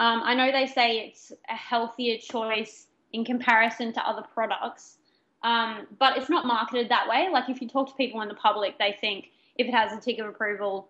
um, 0.00 0.22
I 0.24 0.32
know 0.32 0.50
they 0.50 0.66
say 0.66 1.00
it's 1.00 1.32
a 1.50 1.54
healthier 1.54 2.16
choice 2.16 2.86
in 3.12 3.26
comparison 3.26 3.92
to 3.92 4.08
other 4.08 4.22
products, 4.32 4.96
um, 5.42 5.86
but 5.98 6.16
it's 6.16 6.30
not 6.30 6.46
marketed 6.46 6.88
that 6.88 7.06
way. 7.06 7.28
Like 7.30 7.50
if 7.50 7.60
you 7.60 7.68
talk 7.68 7.88
to 7.88 7.94
people 7.96 8.22
in 8.22 8.28
the 8.28 8.34
public, 8.36 8.78
they 8.78 8.96
think 9.02 9.32
if 9.56 9.66
it 9.66 9.74
has 9.74 9.92
a 9.92 10.00
tick 10.00 10.18
of 10.18 10.28
approval, 10.28 10.88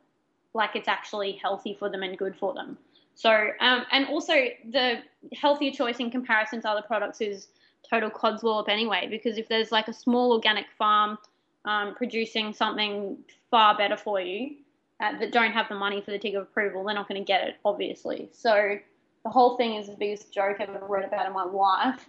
like 0.54 0.76
it's 0.76 0.86
actually 0.86 1.32
healthy 1.32 1.74
for 1.76 1.90
them 1.90 2.04
and 2.04 2.16
good 2.16 2.36
for 2.36 2.54
them. 2.54 2.78
So, 3.14 3.30
um, 3.60 3.84
and 3.92 4.06
also 4.06 4.34
the 4.70 4.98
healthier 5.32 5.70
choice 5.70 5.98
in 5.98 6.10
comparison 6.10 6.60
to 6.62 6.68
other 6.68 6.82
products 6.82 7.20
is 7.20 7.48
total 7.88 8.10
codswallop 8.10 8.68
anyway, 8.68 9.06
because 9.08 9.38
if 9.38 9.48
there's 9.48 9.70
like 9.70 9.88
a 9.88 9.92
small 9.92 10.32
organic 10.32 10.66
farm 10.76 11.18
um, 11.64 11.94
producing 11.94 12.52
something 12.52 13.16
far 13.50 13.76
better 13.76 13.96
for 13.96 14.20
you 14.20 14.56
uh, 15.00 15.16
that 15.18 15.32
don't 15.32 15.52
have 15.52 15.68
the 15.68 15.74
money 15.74 16.00
for 16.00 16.10
the 16.10 16.18
tick 16.18 16.34
of 16.34 16.42
approval, 16.42 16.84
they're 16.84 16.94
not 16.94 17.08
going 17.08 17.20
to 17.20 17.24
get 17.24 17.46
it, 17.46 17.56
obviously. 17.64 18.28
So 18.32 18.78
the 19.24 19.30
whole 19.30 19.56
thing 19.56 19.76
is 19.76 19.86
the 19.86 19.96
biggest 19.96 20.32
joke 20.32 20.56
I've 20.60 20.70
ever 20.70 20.86
read 20.86 21.04
about 21.04 21.26
in 21.26 21.32
my 21.32 21.44
life, 21.44 22.08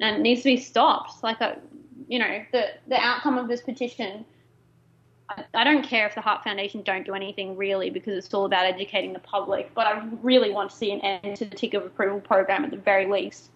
and 0.00 0.16
it 0.16 0.20
needs 0.20 0.42
to 0.42 0.50
be 0.50 0.56
stopped. 0.56 1.22
Like, 1.22 1.40
a, 1.40 1.58
you 2.08 2.18
know, 2.18 2.42
the 2.52 2.68
the 2.88 2.96
outcome 2.96 3.36
of 3.36 3.48
this 3.48 3.62
petition. 3.62 4.24
I, 5.54 5.64
don't 5.64 5.82
care 5.82 6.06
if 6.06 6.14
the 6.14 6.20
Heart 6.20 6.44
Foundation 6.44 6.82
don't 6.82 7.04
do 7.04 7.14
anything 7.14 7.56
really 7.56 7.90
because 7.90 8.16
it's 8.16 8.32
all 8.34 8.46
about 8.46 8.66
educating 8.66 9.12
the 9.12 9.20
public, 9.20 9.72
but 9.74 9.86
I 9.86 10.02
really 10.22 10.50
want 10.50 10.70
to 10.70 10.76
see 10.76 10.92
an 10.92 11.00
end 11.00 11.36
to 11.36 11.44
the 11.44 11.56
tick 11.56 11.74
of 11.74 11.84
approval 11.84 12.20
program 12.20 12.64
at 12.64 12.70
the 12.70 12.76
very 12.76 13.06
least. 13.06 13.50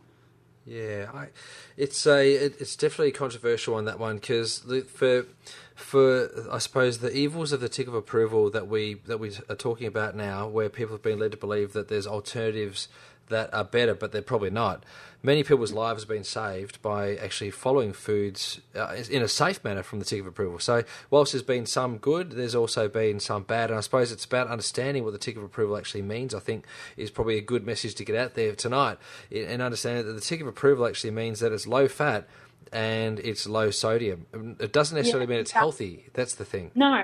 Yeah, 0.66 1.10
I, 1.12 1.28
it's 1.76 2.06
a 2.06 2.26
it, 2.26 2.54
it's 2.58 2.74
definitely 2.74 3.08
a 3.08 3.12
controversial 3.12 3.74
one 3.74 3.84
that 3.84 3.98
one 3.98 4.16
because 4.16 4.64
for 4.88 5.26
for 5.74 6.30
I 6.50 6.56
suppose 6.56 6.98
the 6.98 7.14
evils 7.14 7.52
of 7.52 7.60
the 7.60 7.68
tick 7.68 7.86
of 7.86 7.94
approval 7.94 8.50
that 8.50 8.66
we 8.66 8.94
that 9.06 9.20
we 9.20 9.32
are 9.50 9.56
talking 9.56 9.86
about 9.86 10.16
now, 10.16 10.48
where 10.48 10.70
people 10.70 10.94
have 10.94 11.02
been 11.02 11.18
led 11.18 11.32
to 11.32 11.36
believe 11.36 11.74
that 11.74 11.88
there's 11.88 12.06
alternatives 12.06 12.88
that 13.28 13.52
are 13.54 13.64
better, 13.64 13.94
but 13.94 14.12
they're 14.12 14.22
probably 14.22 14.50
not. 14.50 14.84
Many 15.22 15.42
people's 15.42 15.72
lives 15.72 16.02
have 16.02 16.08
been 16.08 16.22
saved 16.22 16.82
by 16.82 17.16
actually 17.16 17.50
following 17.50 17.94
foods 17.94 18.60
uh, 18.76 18.94
in 19.10 19.22
a 19.22 19.28
safe 19.28 19.64
manner 19.64 19.82
from 19.82 19.98
the 19.98 20.04
tick 20.04 20.20
of 20.20 20.26
approval. 20.26 20.58
So, 20.58 20.84
whilst 21.08 21.32
there's 21.32 21.42
been 21.42 21.64
some 21.64 21.96
good, 21.96 22.32
there's 22.32 22.54
also 22.54 22.88
been 22.88 23.20
some 23.20 23.42
bad. 23.42 23.70
And 23.70 23.78
I 23.78 23.80
suppose 23.80 24.12
it's 24.12 24.26
about 24.26 24.48
understanding 24.48 25.02
what 25.02 25.12
the 25.12 25.18
tick 25.18 25.38
of 25.38 25.42
approval 25.42 25.78
actually 25.78 26.02
means. 26.02 26.34
I 26.34 26.40
think 26.40 26.66
is 26.98 27.10
probably 27.10 27.38
a 27.38 27.42
good 27.42 27.64
message 27.64 27.94
to 27.94 28.04
get 28.04 28.16
out 28.16 28.34
there 28.34 28.54
tonight, 28.54 28.98
and 29.34 29.62
understand 29.62 30.06
that 30.06 30.12
the 30.12 30.20
tick 30.20 30.42
of 30.42 30.46
approval 30.46 30.86
actually 30.86 31.12
means 31.12 31.40
that 31.40 31.52
it's 31.52 31.66
low 31.66 31.88
fat 31.88 32.28
and 32.70 33.18
it's 33.20 33.46
low 33.46 33.70
sodium. 33.70 34.26
It 34.60 34.72
doesn't 34.72 34.96
necessarily 34.96 35.24
yeah, 35.26 35.30
mean 35.30 35.40
it's 35.40 35.52
healthy. 35.52 36.06
That's 36.12 36.34
the 36.34 36.44
thing. 36.44 36.70
No. 36.74 37.02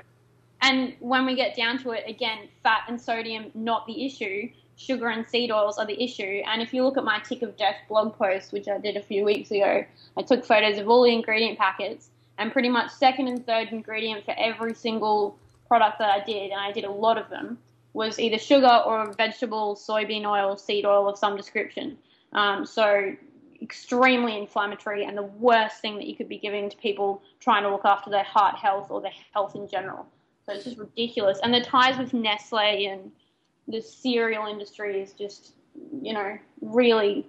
And 0.61 0.93
when 0.99 1.25
we 1.25 1.35
get 1.35 1.55
down 1.55 1.79
to 1.79 1.91
it, 1.91 2.03
again, 2.07 2.49
fat 2.61 2.81
and 2.87 3.01
sodium 3.01 3.49
not 3.55 3.87
the 3.87 4.05
issue 4.05 4.49
sugar 4.75 5.09
and 5.09 5.27
seed 5.27 5.51
oils 5.51 5.77
are 5.77 5.85
the 5.85 6.01
issue. 6.01 6.41
And 6.45 6.61
if 6.61 6.73
you 6.73 6.83
look 6.83 6.97
at 6.97 7.03
my 7.03 7.19
tick 7.19 7.41
of 7.41 7.57
death 7.57 7.77
blog 7.87 8.15
post, 8.15 8.51
which 8.51 8.67
I 8.67 8.77
did 8.77 8.97
a 8.97 9.01
few 9.01 9.23
weeks 9.23 9.51
ago, 9.51 9.85
I 10.17 10.21
took 10.21 10.45
photos 10.45 10.77
of 10.77 10.89
all 10.89 11.03
the 11.03 11.13
ingredient 11.13 11.57
packets 11.57 12.09
and 12.37 12.51
pretty 12.51 12.69
much 12.69 12.91
second 12.91 13.27
and 13.27 13.45
third 13.45 13.69
ingredient 13.69 14.25
for 14.25 14.33
every 14.37 14.73
single 14.73 15.37
product 15.67 15.99
that 15.99 16.09
I 16.09 16.23
did, 16.25 16.51
and 16.51 16.59
I 16.59 16.71
did 16.71 16.83
a 16.83 16.91
lot 16.91 17.17
of 17.17 17.29
them, 17.29 17.57
was 17.93 18.19
either 18.19 18.37
sugar 18.37 18.81
or 18.85 19.13
vegetable, 19.13 19.75
soybean 19.75 20.25
oil, 20.25 20.57
seed 20.57 20.85
oil 20.85 21.07
of 21.07 21.17
some 21.17 21.37
description. 21.37 21.97
Um, 22.33 22.65
so 22.65 23.15
extremely 23.61 24.37
inflammatory 24.37 25.05
and 25.05 25.15
the 25.15 25.23
worst 25.23 25.81
thing 25.81 25.95
that 25.97 26.07
you 26.07 26.15
could 26.15 26.27
be 26.27 26.37
giving 26.37 26.69
to 26.69 26.77
people 26.77 27.21
trying 27.39 27.63
to 27.63 27.69
look 27.69 27.85
after 27.85 28.09
their 28.09 28.23
heart 28.23 28.55
health 28.55 28.89
or 28.89 29.01
their 29.01 29.13
health 29.33 29.55
in 29.55 29.67
general. 29.67 30.07
So 30.45 30.53
it's 30.53 30.65
just 30.65 30.77
ridiculous. 30.77 31.39
And 31.43 31.53
the 31.53 31.61
ties 31.61 31.97
with 31.97 32.13
Nestle 32.13 32.87
and 32.87 33.11
the 33.67 33.81
cereal 33.81 34.47
industry 34.47 35.01
is 35.01 35.13
just, 35.13 35.53
you 36.01 36.13
know, 36.13 36.37
really, 36.61 37.25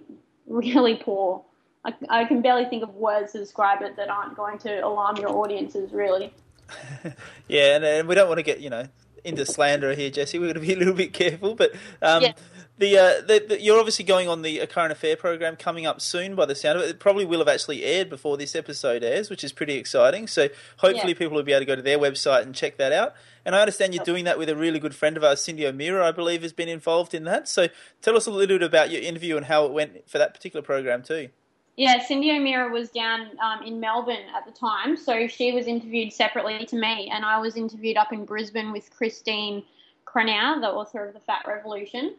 really 0.47 0.95
poor. 0.95 1.43
I, 1.85 1.93
I 2.09 2.25
can 2.25 2.41
barely 2.41 2.65
think 2.65 2.83
of 2.83 2.95
words 2.95 3.33
to 3.33 3.39
describe 3.39 3.81
it 3.81 3.95
that 3.97 4.09
aren't 4.09 4.35
going 4.35 4.57
to 4.59 4.79
alarm 4.79 5.17
your 5.17 5.29
audiences, 5.29 5.91
really. 5.91 6.33
yeah, 7.47 7.75
and, 7.75 7.83
and, 7.83 8.07
we 8.07 8.15
don't 8.15 8.27
want 8.27 8.39
to 8.39 8.43
get, 8.43 8.61
you 8.61 8.69
know, 8.69 8.87
into 9.23 9.45
slander 9.45 9.93
here, 9.93 10.09
Jesse. 10.09 10.39
We're 10.39 10.53
going 10.53 10.55
to 10.55 10.61
be 10.61 10.73
a 10.73 10.77
little 10.77 10.93
bit 10.93 11.13
careful, 11.13 11.55
but 11.55 11.73
um, 12.01 12.23
yeah. 12.23 12.33
the, 12.77 12.97
uh, 12.97 13.21
the, 13.21 13.45
the, 13.49 13.61
you're 13.61 13.77
obviously 13.77 14.05
going 14.05 14.27
on 14.27 14.41
the 14.41 14.65
current 14.67 14.91
affair 14.91 15.15
program 15.15 15.55
coming 15.55 15.85
up 15.85 16.01
soon. 16.01 16.35
By 16.35 16.45
the 16.45 16.55
sound 16.55 16.79
of 16.79 16.85
it, 16.85 16.89
it 16.89 16.99
probably 16.99 17.25
will 17.25 17.39
have 17.39 17.47
actually 17.47 17.83
aired 17.83 18.09
before 18.09 18.37
this 18.37 18.55
episode 18.55 19.03
airs, 19.03 19.29
which 19.29 19.43
is 19.43 19.51
pretty 19.51 19.75
exciting. 19.75 20.27
So 20.27 20.49
hopefully, 20.77 21.11
yeah. 21.11 21.17
people 21.17 21.35
will 21.35 21.43
be 21.43 21.51
able 21.51 21.61
to 21.61 21.65
go 21.65 21.75
to 21.75 21.81
their 21.81 21.99
website 21.99 22.43
and 22.43 22.55
check 22.55 22.77
that 22.77 22.91
out. 22.91 23.13
And 23.45 23.55
I 23.55 23.59
understand 23.59 23.93
you're 23.93 24.03
doing 24.03 24.25
that 24.25 24.37
with 24.37 24.49
a 24.49 24.55
really 24.55 24.79
good 24.79 24.95
friend 24.95 25.17
of 25.17 25.23
ours, 25.23 25.41
Cyndi 25.41 25.65
O'Meara, 25.65 26.07
I 26.07 26.11
believe, 26.11 26.41
has 26.43 26.53
been 26.53 26.69
involved 26.69 27.13
in 27.13 27.25
that. 27.25 27.47
So 27.47 27.67
tell 28.01 28.15
us 28.15 28.25
a 28.25 28.31
little 28.31 28.57
bit 28.57 28.65
about 28.65 28.89
your 28.89 29.01
interview 29.01 29.35
and 29.37 29.45
how 29.47 29.65
it 29.65 29.73
went 29.73 30.09
for 30.09 30.17
that 30.17 30.33
particular 30.33 30.63
program 30.63 31.03
too. 31.03 31.29
Yeah, 31.75 31.99
Cyndi 32.05 32.37
O'Meara 32.37 32.71
was 32.71 32.89
down 32.91 33.31
um, 33.41 33.63
in 33.65 33.79
Melbourne 33.79 34.27
at 34.35 34.45
the 34.45 34.51
time, 34.51 34.95
so 34.95 35.27
she 35.27 35.51
was 35.53 35.65
interviewed 35.65 36.13
separately 36.13 36.65
to 36.67 36.75
me, 36.75 37.09
and 37.11 37.25
I 37.25 37.39
was 37.39 37.57
interviewed 37.57 37.97
up 37.97 38.13
in 38.13 38.25
Brisbane 38.25 38.71
with 38.71 38.91
Christine 38.95 39.63
Cronau, 40.05 40.61
the 40.61 40.67
author 40.67 41.03
of 41.03 41.15
the 41.15 41.19
Fat 41.21 41.45
Revolution. 41.47 42.15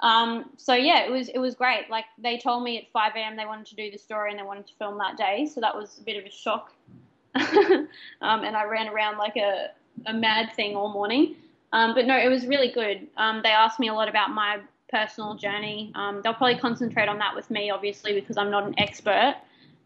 Um, 0.00 0.50
so 0.58 0.74
yeah, 0.74 1.04
it 1.04 1.10
was 1.10 1.28
it 1.30 1.38
was 1.38 1.54
great. 1.54 1.88
Like 1.90 2.04
they 2.18 2.38
told 2.38 2.62
me 2.62 2.78
at 2.78 2.84
5 2.92 3.12
a.m. 3.16 3.36
they 3.36 3.46
wanted 3.46 3.66
to 3.66 3.74
do 3.74 3.90
the 3.90 3.98
story 3.98 4.30
and 4.30 4.38
they 4.38 4.44
wanted 4.44 4.66
to 4.66 4.74
film 4.74 4.98
that 4.98 5.16
day, 5.16 5.46
so 5.52 5.60
that 5.62 5.74
was 5.74 5.98
a 5.98 6.02
bit 6.02 6.18
of 6.18 6.24
a 6.24 6.30
shock. 6.30 6.72
um, 7.34 7.88
and 8.20 8.56
I 8.56 8.64
ran 8.64 8.88
around 8.88 9.16
like 9.16 9.36
a 9.36 9.70
a 10.06 10.12
mad 10.12 10.52
thing 10.54 10.76
all 10.76 10.92
morning. 10.92 11.36
Um, 11.72 11.94
but 11.94 12.06
no, 12.06 12.16
it 12.18 12.28
was 12.28 12.46
really 12.46 12.70
good. 12.70 13.06
Um, 13.16 13.40
they 13.42 13.50
asked 13.50 13.78
me 13.78 13.88
a 13.88 13.94
lot 13.94 14.08
about 14.08 14.30
my 14.30 14.60
personal 14.90 15.34
journey. 15.34 15.92
Um, 15.94 16.20
they'll 16.22 16.34
probably 16.34 16.58
concentrate 16.58 17.08
on 17.08 17.18
that 17.18 17.34
with 17.34 17.50
me, 17.50 17.70
obviously, 17.70 18.14
because 18.14 18.36
I'm 18.36 18.50
not 18.50 18.66
an 18.66 18.74
expert. 18.78 19.36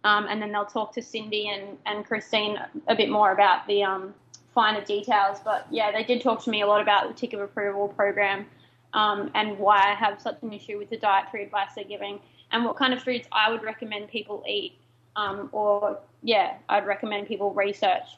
Um, 0.04 0.26
and 0.28 0.40
then 0.40 0.52
they'll 0.52 0.64
talk 0.64 0.92
to 0.94 1.00
Cyndi 1.00 1.46
and, 1.46 1.78
and 1.86 2.04
Christine 2.04 2.58
a 2.88 2.94
bit 2.94 3.08
more 3.10 3.32
about 3.32 3.66
the 3.66 3.82
um, 3.82 4.14
finer 4.54 4.84
details. 4.84 5.38
But 5.44 5.66
yeah, 5.70 5.92
they 5.92 6.04
did 6.04 6.22
talk 6.22 6.42
to 6.44 6.50
me 6.50 6.62
a 6.62 6.66
lot 6.66 6.80
about 6.80 7.08
the 7.08 7.14
tick 7.14 7.32
of 7.32 7.40
approval 7.40 7.88
program 7.88 8.46
um, 8.94 9.30
and 9.34 9.58
why 9.58 9.92
I 9.92 9.94
have 9.94 10.20
such 10.20 10.42
an 10.42 10.52
issue 10.52 10.78
with 10.78 10.90
the 10.90 10.96
dietary 10.96 11.44
advice 11.44 11.70
they're 11.74 11.84
giving 11.84 12.20
and 12.50 12.64
what 12.64 12.76
kind 12.76 12.92
of 12.92 13.02
foods 13.02 13.26
I 13.32 13.50
would 13.50 13.62
recommend 13.62 14.08
people 14.08 14.44
eat. 14.46 14.74
or 15.16 15.98
yeah, 16.22 16.54
I'd 16.68 16.86
recommend 16.86 17.26
people 17.26 17.52
research 17.54 18.16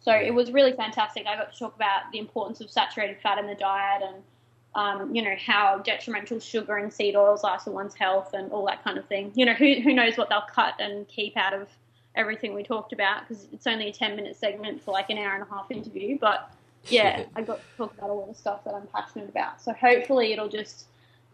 so 0.00 0.12
it 0.12 0.32
was 0.32 0.52
really 0.52 0.72
fantastic. 0.72 1.26
I 1.26 1.36
got 1.36 1.52
to 1.52 1.58
talk 1.58 1.74
about 1.74 2.12
the 2.12 2.18
importance 2.18 2.60
of 2.60 2.70
saturated 2.70 3.18
fat 3.22 3.38
in 3.38 3.46
the 3.46 3.54
diet 3.54 4.02
and, 4.02 4.22
um, 4.74 5.14
you 5.14 5.22
know, 5.22 5.34
how 5.44 5.78
detrimental 5.78 6.38
sugar 6.38 6.76
and 6.76 6.92
seed 6.92 7.16
oils 7.16 7.42
are 7.42 7.58
to 7.60 7.70
one's 7.70 7.94
health 7.94 8.32
and 8.32 8.52
all 8.52 8.64
that 8.66 8.84
kind 8.84 8.98
of 8.98 9.06
thing. 9.06 9.32
You 9.34 9.46
know, 9.46 9.54
who, 9.54 9.80
who 9.80 9.92
knows 9.92 10.16
what 10.16 10.28
they'll 10.28 10.44
cut 10.52 10.74
and 10.78 11.08
keep 11.08 11.36
out 11.36 11.54
of 11.54 11.68
everything 12.14 12.54
we 12.54 12.62
talked 12.62 12.92
about 12.92 13.28
because 13.28 13.46
it's 13.52 13.66
only 13.66 13.88
a 13.88 13.92
10 13.92 14.16
minute 14.16 14.36
segment 14.36 14.82
for 14.82 14.92
like 14.92 15.10
an 15.10 15.18
hour 15.18 15.34
and 15.34 15.42
a 15.42 15.46
half 15.46 15.70
interview. 15.70 16.18
But 16.18 16.50
yeah, 16.88 17.24
I 17.36 17.42
got 17.42 17.58
to 17.58 17.76
talk 17.76 17.98
about 17.98 18.10
a 18.10 18.12
lot 18.12 18.28
of 18.28 18.36
stuff 18.36 18.64
that 18.64 18.74
I'm 18.74 18.86
passionate 18.88 19.28
about. 19.28 19.60
So 19.60 19.72
hopefully 19.72 20.32
it'll 20.32 20.48
just, 20.48 20.86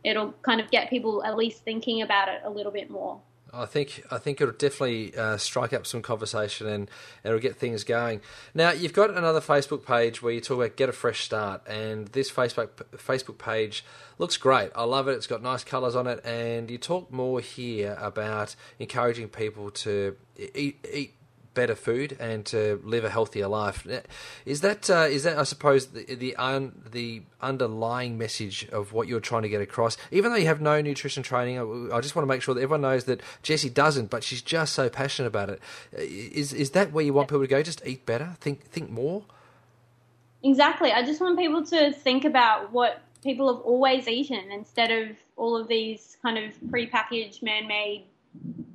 it'll 0.03 0.33
kind 0.43 0.61
of 0.61 0.71
get 0.71 0.91
people 0.91 1.23
at 1.25 1.37
least 1.37 1.63
thinking 1.63 2.03
about 2.03 2.29
it 2.29 2.41
a 2.45 2.51
little 2.51 2.73
bit 2.73 2.91
more. 2.91 3.21
I 3.53 3.67
think 3.67 4.05
I 4.11 4.19
think 4.19 4.41
it'll 4.41 4.55
definitely 4.55 5.15
uh, 5.17 5.37
strike 5.37 5.73
up 5.73 5.87
some 5.87 6.01
conversation 6.01 6.67
and 6.67 6.91
it'll 7.23 7.39
get 7.39 7.57
things 7.57 7.85
going. 7.85 8.23
Now 8.55 8.71
you've 8.73 8.95
got 8.95 9.11
another 9.11 9.41
Facebook 9.41 9.85
page 9.85 10.23
where 10.23 10.33
you 10.33 10.41
talk 10.41 10.57
about 10.59 10.77
get 10.77 10.89
a 10.89 10.93
fresh 10.93 11.25
start, 11.25 11.63
and 11.67 12.09
this 12.09 12.31
Facebook 12.31 12.69
Facebook 12.97 13.39
page 13.39 13.85
looks 14.19 14.37
great. 14.37 14.71
I 14.75 14.85
love 14.85 15.07
it. 15.09 15.13
It's 15.13 15.27
got 15.27 15.43
nice 15.43 15.65
colours 15.65 15.95
on 15.95 16.07
it, 16.07 16.25
and 16.25 16.71
you 16.71 16.79
talk 16.79 17.13
more 17.13 17.41
here 17.41 17.97
about 18.01 18.57
encouraging 18.79 19.29
people 19.29 19.71
to 19.71 20.17
eat 20.55 20.87
eat 20.91 21.15
better 21.55 21.75
food 21.75 22.17
and 22.19 22.45
to 22.47 22.81
live 22.85 23.05
a 23.05 23.11
healthier 23.11 23.47
life. 23.47 23.87
Is 24.45 24.61
that 24.61 24.89
uh, 24.91 25.07
is 25.11 25.25
that 25.25 25.39
I 25.39 25.45
suppose 25.45 25.87
the 25.87 26.15
the, 26.15 26.37
un, 26.37 26.83
the 26.91 27.23
underlying 27.41 28.19
message 28.19 28.69
of 28.71 28.93
what 28.93 29.09
you're 29.09 29.21
trying 29.21 29.43
to 29.43 29.49
get 29.49 29.61
across? 29.61 29.97
Even 30.11 30.33
though 30.33 30.39
you 30.39 30.47
have 30.47 30.61
no 30.61 30.81
nutrition 30.81 31.23
training, 31.23 31.59
I, 31.59 31.97
I 31.97 32.01
just 32.01 32.17
want 32.17 32.25
to 32.25 32.29
make 32.29 32.43
sure 32.43 32.55
that 32.55 32.61
everyone 32.63 32.83
knows 32.83 33.05
that 33.05 33.21
Jessie 33.43 33.71
doesn't, 33.71 34.11
but 34.11 34.25
she's 34.25 34.43
just 34.43 34.73
so 34.73 34.89
passionate 34.89 35.29
about 35.29 35.51
it. 35.51 35.61
Is 35.93 36.53
is 36.53 36.71
that 36.71 36.93
where 36.93 37.05
you 37.05 37.13
want 37.13 37.29
people 37.29 37.43
to 37.43 37.47
go? 37.47 37.63
Just 37.63 37.83
eat 37.87 38.07
better, 38.07 38.37
think 38.41 38.65
think 38.65 38.91
more. 38.91 39.25
Exactly. 40.43 40.91
I 40.91 41.05
just 41.05 41.21
want 41.21 41.39
people 41.39 41.65
to 41.67 41.93
think 41.93 42.25
about 42.25 42.73
what 42.73 43.01
people 43.23 43.55
have 43.55 43.65
always 43.65 44.09
eaten 44.09 44.51
instead 44.51 44.91
of 44.91 45.17
all 45.37 45.57
of 45.57 45.69
these 45.69 46.17
kind 46.23 46.37
of 46.37 46.53
prepackaged, 46.69 47.43
man-made 47.43 48.05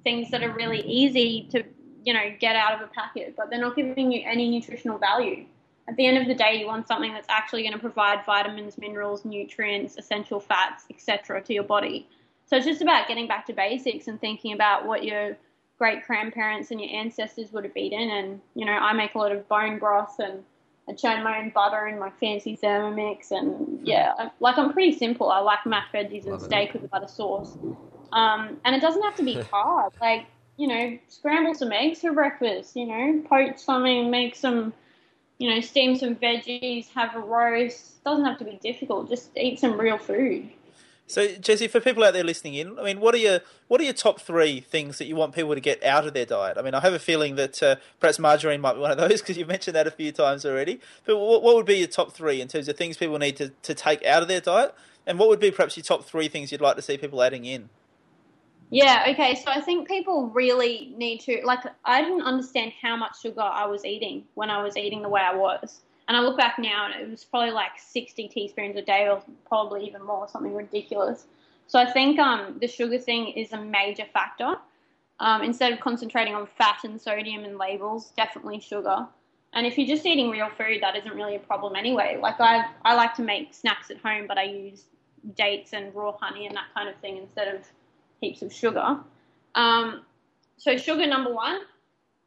things 0.04 0.32
that 0.32 0.44
are 0.44 0.54
really 0.54 0.82
easy 0.82 1.48
to 1.52 1.64
you 2.08 2.14
know, 2.14 2.34
get 2.40 2.56
out 2.56 2.74
of 2.74 2.80
a 2.80 2.88
packet, 2.94 3.36
but 3.36 3.50
they're 3.50 3.60
not 3.60 3.76
giving 3.76 4.14
you 4.14 4.22
any 4.26 4.50
nutritional 4.50 4.98
value. 4.98 5.44
At 5.90 5.98
the 5.98 6.06
end 6.06 6.18
of 6.18 6.26
the 6.26 6.36
day, 6.36 6.58
you 6.58 6.66
want 6.66 6.88
something 6.88 7.12
that's 7.12 7.28
actually 7.30 7.64
going 7.64 7.74
to 7.74 7.80
provide 7.80 8.26
vitamins, 8.26 8.78
minerals, 8.78 9.26
nutrients, 9.26 9.98
essential 9.98 10.40
fats, 10.40 10.86
etc. 10.90 11.42
to 11.42 11.54
your 11.54 11.66
body. 11.66 12.08
So 12.46 12.56
it's 12.56 12.66
just 12.66 12.82
about 12.82 13.10
getting 13.10 13.28
back 13.28 13.46
to 13.48 13.54
basics 13.54 14.08
and 14.08 14.22
thinking 14.22 14.54
about 14.54 14.86
what 14.86 15.04
you're 15.04 15.36
great 15.78 16.08
grandparents 16.08 16.72
and 16.72 16.80
your 16.80 16.90
ancestors 16.96 17.52
would 17.52 17.66
have 17.66 17.76
eaten. 17.76 18.10
And 18.10 18.40
you 18.56 18.66
know, 18.66 18.72
I 18.72 18.94
make 18.94 19.14
a 19.16 19.18
lot 19.18 19.34
of 19.34 19.46
bone 19.50 19.78
broth 19.78 20.16
and 20.20 20.46
I 20.88 20.94
churn 20.94 21.26
my 21.26 21.40
own 21.40 21.50
butter 21.50 21.88
in 21.88 22.00
my 22.00 22.10
fancy 22.22 22.56
Thermomix. 22.56 23.32
And 23.32 23.86
yeah, 23.86 24.14
I, 24.18 24.32
like 24.40 24.58
I'm 24.58 24.72
pretty 24.72 24.98
simple. 24.98 25.30
I 25.30 25.40
like 25.40 25.66
mashed 25.66 25.94
veggies 25.94 26.24
and 26.24 26.32
Love 26.32 26.42
it. 26.44 26.46
steak 26.46 26.74
with 26.74 26.90
butter 26.90 27.10
sauce. 27.10 27.58
Um, 28.14 28.62
and 28.64 28.74
it 28.74 28.82
doesn't 28.82 29.02
have 29.04 29.18
to 29.18 29.24
be 29.24 29.42
hard. 29.52 29.92
Like 30.00 30.28
you 30.58 30.68
know, 30.68 30.98
scramble 31.08 31.54
some 31.54 31.72
eggs 31.72 32.02
for 32.02 32.12
breakfast. 32.12 32.76
You 32.76 32.88
know, 32.88 33.24
poach 33.30 33.60
something, 33.60 34.12
make 34.12 34.36
some 34.36 34.74
you 35.38 35.50
know, 35.50 35.62
steam 35.62 35.96
some 35.96 36.16
veggies, 36.16 36.92
have 36.94 37.16
a 37.16 37.20
roast. 37.20 38.04
Doesn't 38.04 38.26
have 38.26 38.40
to 38.40 38.46
be 38.46 38.60
difficult. 38.62 39.10
Just 39.10 39.30
eat 39.38 39.60
some 39.60 39.80
real 39.80 39.98
food. 39.98 40.50
So, 41.10 41.28
Jesse, 41.36 41.70
for 41.70 41.80
people 41.80 42.04
out 42.04 42.14
there 42.14 42.24
listening 42.24 42.56
in, 42.56 42.78
I 42.78 42.84
mean, 42.84 43.00
what 43.00 43.16
are 43.16 43.20
your 43.20 43.40
what 43.70 43.80
are 43.80 43.84
your 43.86 43.94
top 43.94 44.20
three 44.20 44.60
things 44.60 44.98
that 44.98 45.06
you 45.06 45.16
want 45.16 45.34
people 45.34 45.54
to 45.54 45.62
get 45.62 45.82
out 45.84 46.06
of 46.06 46.14
their 46.14 46.26
diet? 46.26 46.58
I 46.58 46.62
mean, 46.62 46.74
I 46.74 46.82
have 46.82 46.94
a 46.94 47.00
feeling 47.00 47.36
that 47.36 47.64
uh, 47.64 47.78
perhaps 48.00 48.20
margarine 48.20 48.60
might 48.60 48.74
be 48.74 48.80
one 48.80 48.92
of 48.92 48.98
those 49.10 49.22
because 49.22 49.38
you've 49.38 49.48
mentioned 49.48 49.76
that 49.76 49.88
a 49.88 49.92
few 49.92 50.12
times 50.12 50.46
already. 50.46 50.82
But 51.06 51.18
what, 51.18 51.44
what 51.44 51.56
would 51.56 51.66
be 51.66 51.78
your 51.78 51.88
top 51.88 52.12
three 52.12 52.42
in 52.42 52.50
terms 52.50 52.68
of 52.68 52.76
things 52.76 52.98
people 52.98 53.18
need 53.20 53.38
to, 53.38 53.50
to 53.64 53.74
take 53.74 54.04
out 54.06 54.22
of 54.22 54.28
their 54.28 54.42
diet? 54.42 54.76
And 55.06 55.18
what 55.18 55.30
would 55.30 55.40
be 55.40 55.52
perhaps 55.52 55.78
your 55.78 55.86
top 55.86 56.04
three 56.04 56.28
things 56.28 56.52
you'd 56.52 56.60
like 56.60 56.76
to 56.76 56.82
see 56.82 56.98
people 56.98 57.24
adding 57.24 57.46
in? 57.46 57.70
Yeah, 58.70 59.06
okay. 59.10 59.36
So 59.36 59.50
I 59.50 59.62
think 59.62 59.88
people 59.88 60.28
really 60.28 60.94
need 60.98 61.22
to 61.22 61.42
like 61.46 61.60
I 61.86 62.02
didn't 62.02 62.24
understand 62.24 62.74
how 62.82 62.98
much 62.98 63.22
sugar 63.22 63.42
I 63.42 63.66
was 63.66 63.86
eating 63.86 64.26
when 64.34 64.50
I 64.50 64.62
was 64.62 64.76
eating 64.76 65.02
the 65.02 65.10
way 65.10 65.22
I 65.22 65.36
was. 65.36 65.82
And 66.08 66.16
I 66.16 66.22
look 66.22 66.38
back 66.38 66.58
now 66.58 66.86
and 66.86 67.02
it 67.02 67.10
was 67.10 67.26
probably 67.26 67.52
like 67.52 67.72
60 67.78 68.30
teaspoons 68.30 68.78
a 68.78 68.82
day 68.82 69.10
or 69.10 69.22
probably 69.46 69.86
even 69.86 70.04
more, 70.04 70.28
something 70.30 70.56
ridiculous. 70.56 71.26
So 71.68 71.80
I 71.80 71.92
think 71.92 72.18
um, 72.18 72.58
the 72.62 72.68
sugar 72.68 72.98
thing 72.98 73.28
is 73.30 73.52
a 73.52 73.62
major 73.62 74.06
factor. 74.14 74.56
Um, 75.20 75.42
instead 75.42 75.74
of 75.74 75.80
concentrating 75.80 76.34
on 76.34 76.48
fat 76.58 76.84
and 76.86 77.02
sodium 77.02 77.44
and 77.44 77.58
labels, 77.58 78.14
definitely 78.16 78.62
sugar. 78.62 79.06
And 79.54 79.66
if 79.66 79.78
you're 79.78 79.88
just 79.88 80.06
eating 80.06 80.30
real 80.30 80.50
food, 80.58 80.82
that 80.82 80.96
isn't 80.96 81.14
really 81.14 81.36
a 81.36 81.40
problem 81.40 81.76
anyway. 81.76 82.18
Like 82.22 82.40
I, 82.40 82.66
I 82.86 82.94
like 82.96 83.14
to 83.16 83.24
make 83.24 83.54
snacks 83.54 83.90
at 83.90 83.98
home, 83.98 84.28
but 84.28 84.38
I 84.38 84.44
use 84.44 84.86
dates 85.36 85.74
and 85.74 85.94
raw 85.94 86.14
honey 86.18 86.46
and 86.46 86.56
that 86.56 86.68
kind 86.74 86.88
of 86.88 86.96
thing 86.98 87.18
instead 87.18 87.54
of 87.54 87.62
heaps 88.22 88.42
of 88.42 88.52
sugar. 88.54 88.98
Um, 89.56 90.02
so 90.58 90.78
sugar 90.78 91.06
number 91.08 91.34
one, 91.34 91.60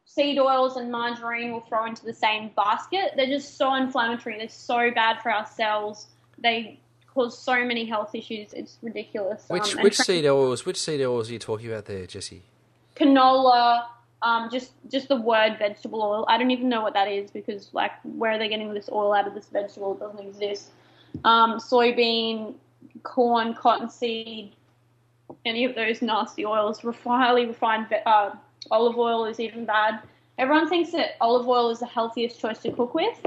seed 0.05 0.39
oils 0.39 0.77
and 0.77 0.91
margarine 0.91 1.53
will 1.53 1.61
throw 1.61 1.87
into 1.87 2.05
the 2.05 2.15
same 2.15 2.51
basket. 2.57 3.13
They're 3.17 3.27
just 3.27 3.57
so 3.57 3.75
inflammatory. 3.75 4.39
They're 4.39 4.49
so 4.49 4.91
bad 4.91 5.23
for 5.23 5.31
our 5.31 5.47
cells. 5.47 6.07
They 6.39 6.79
cause 7.13 7.37
so 7.39 7.65
many 7.65 7.85
health 7.85 8.15
issues. 8.15 8.53
It's 8.53 8.79
ridiculous. 8.83 9.45
Which 9.49 9.77
Um, 9.77 9.83
which 9.83 9.97
tra- 9.97 10.05
seed 10.05 10.27
oils? 10.27 10.65
Which 10.65 10.81
seed 10.81 11.01
oils 11.01 11.29
are 11.29 11.33
you 11.33 11.39
talking 11.39 11.69
about 11.71 11.87
there, 11.87 12.07
Jesse? 12.07 12.43
canola, 12.97 13.85
um, 14.23 14.51
just 14.51 14.73
just 14.91 15.09
the 15.09 15.17
word 15.17 15.57
vegetable 15.59 16.03
oil. 16.03 16.25
I 16.29 16.37
don't 16.37 16.51
even 16.51 16.69
know 16.69 16.83
what 16.83 16.93
that 16.95 17.09
is 17.09 17.31
because 17.31 17.71
like 17.73 17.93
where 18.03 18.33
are 18.33 18.39
they 18.39 18.49
getting 18.49 18.73
this 18.75 18.89
oil 18.93 19.15
out 19.15 19.27
of 19.27 19.35
this 19.35 19.47
vegetable? 19.47 19.95
It 19.95 20.01
doesn't 20.01 20.27
exist. 20.27 20.71
Um, 21.25 21.59
soybean, 21.59 22.55
corn, 23.03 23.55
cottonseed, 23.55 24.53
any 25.45 25.65
of 25.65 25.75
those 25.75 26.03
nasty 26.03 26.45
oils. 26.45 26.81
Highly 27.05 27.47
refined 27.47 27.87
uh, 28.07 28.31
olive 28.71 28.99
oil 28.99 29.25
is 29.25 29.41
even 29.41 29.65
bad. 29.65 30.01
Everyone 30.39 30.69
thinks 30.69 30.93
that 30.93 31.17
olive 31.21 31.47
oil 31.47 31.71
is 31.71 31.81
the 31.81 31.87
healthiest 31.87 32.41
choice 32.41 32.59
to 32.61 32.73
cook 32.73 32.95
with. 32.95 33.21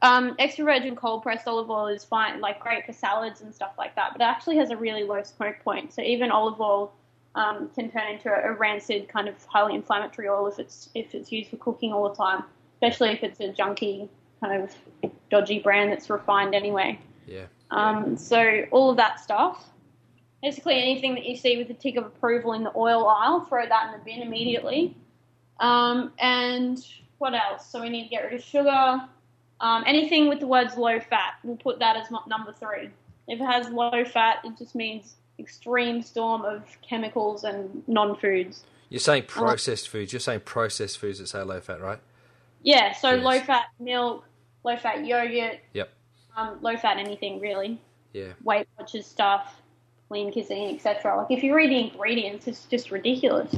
Um, 0.00 0.36
extra 0.38 0.64
virgin 0.64 0.94
cold 0.94 1.22
pressed 1.22 1.48
olive 1.48 1.70
oil 1.70 1.88
is 1.88 2.04
fine, 2.04 2.40
like 2.40 2.60
great 2.60 2.86
for 2.86 2.92
salads 2.92 3.40
and 3.40 3.52
stuff 3.52 3.72
like 3.76 3.96
that, 3.96 4.12
but 4.12 4.20
it 4.20 4.24
actually 4.24 4.56
has 4.58 4.70
a 4.70 4.76
really 4.76 5.02
low 5.02 5.22
smoke 5.24 5.56
point. 5.64 5.92
So 5.92 6.02
even 6.02 6.30
olive 6.30 6.60
oil 6.60 6.92
um, 7.34 7.68
can 7.74 7.90
turn 7.90 8.12
into 8.12 8.30
a, 8.30 8.52
a 8.52 8.54
rancid 8.54 9.08
kind 9.08 9.28
of 9.28 9.44
highly 9.46 9.74
inflammatory 9.74 10.28
oil 10.28 10.46
if 10.46 10.58
it's 10.58 10.88
if 10.94 11.14
it's 11.14 11.32
used 11.32 11.50
for 11.50 11.56
cooking 11.56 11.92
all 11.92 12.08
the 12.08 12.14
time, 12.14 12.44
especially 12.74 13.10
if 13.10 13.24
it's 13.24 13.40
a 13.40 13.48
junky 13.48 14.08
kind 14.40 14.62
of 14.62 15.12
dodgy 15.30 15.58
brand 15.58 15.90
that's 15.90 16.08
refined 16.08 16.54
anyway. 16.54 16.98
Yeah. 17.26 17.46
Um, 17.70 18.16
so 18.16 18.64
all 18.70 18.90
of 18.90 18.96
that 18.96 19.20
stuff. 19.20 19.68
Basically, 20.42 20.74
anything 20.74 21.14
that 21.14 21.24
you 21.24 21.36
see 21.36 21.56
with 21.58 21.68
a 21.70 21.74
tick 21.74 21.96
of 21.96 22.06
approval 22.06 22.52
in 22.52 22.62
the 22.62 22.72
oil 22.76 23.06
aisle, 23.08 23.40
throw 23.40 23.66
that 23.66 23.86
in 23.86 23.98
the 23.98 24.04
bin 24.04 24.22
immediately. 24.22 24.96
Um, 25.58 26.12
and 26.18 26.78
what 27.18 27.34
else? 27.34 27.68
So 27.68 27.80
we 27.82 27.88
need 27.88 28.04
to 28.04 28.08
get 28.08 28.24
rid 28.24 28.34
of 28.34 28.42
sugar. 28.42 29.00
Um, 29.60 29.82
anything 29.86 30.28
with 30.28 30.38
the 30.38 30.46
words 30.46 30.76
low 30.76 31.00
fat, 31.00 31.34
we'll 31.42 31.56
put 31.56 31.80
that 31.80 31.96
as 31.96 32.08
number 32.28 32.52
three. 32.52 32.90
If 33.26 33.40
it 33.40 33.44
has 33.44 33.68
low 33.70 34.04
fat, 34.04 34.38
it 34.44 34.56
just 34.56 34.76
means 34.76 35.16
extreme 35.40 36.02
storm 36.02 36.42
of 36.42 36.64
chemicals 36.82 37.42
and 37.44 37.82
non-foods. 37.88 38.62
You're 38.88 39.00
saying 39.00 39.24
processed 39.24 39.88
foods. 39.88 40.12
You're 40.12 40.20
saying 40.20 40.40
processed 40.40 40.98
foods 40.98 41.18
that 41.18 41.26
say 41.26 41.42
low 41.42 41.60
fat, 41.60 41.80
right? 41.80 41.98
Yeah, 42.62 42.92
so 42.92 43.14
Yes. 43.14 43.24
low 43.24 43.40
fat 43.40 43.66
milk, 43.78 44.24
low 44.64 44.76
fat 44.76 45.04
yogurt, 45.04 45.60
Yep. 45.74 45.90
um, 46.36 46.58
low 46.62 46.76
fat 46.76 46.96
anything 46.96 47.40
really. 47.40 47.80
Yeah. 48.12 48.32
Weight 48.42 48.66
Watchers 48.78 49.06
stuff, 49.06 49.60
lean 50.10 50.32
cuisine, 50.32 50.74
etc. 50.74 51.16
Like 51.16 51.30
if 51.30 51.42
you 51.42 51.54
read 51.54 51.70
the 51.70 51.80
ingredients, 51.90 52.46
it's 52.46 52.64
just 52.64 52.90
ridiculous. 52.90 53.54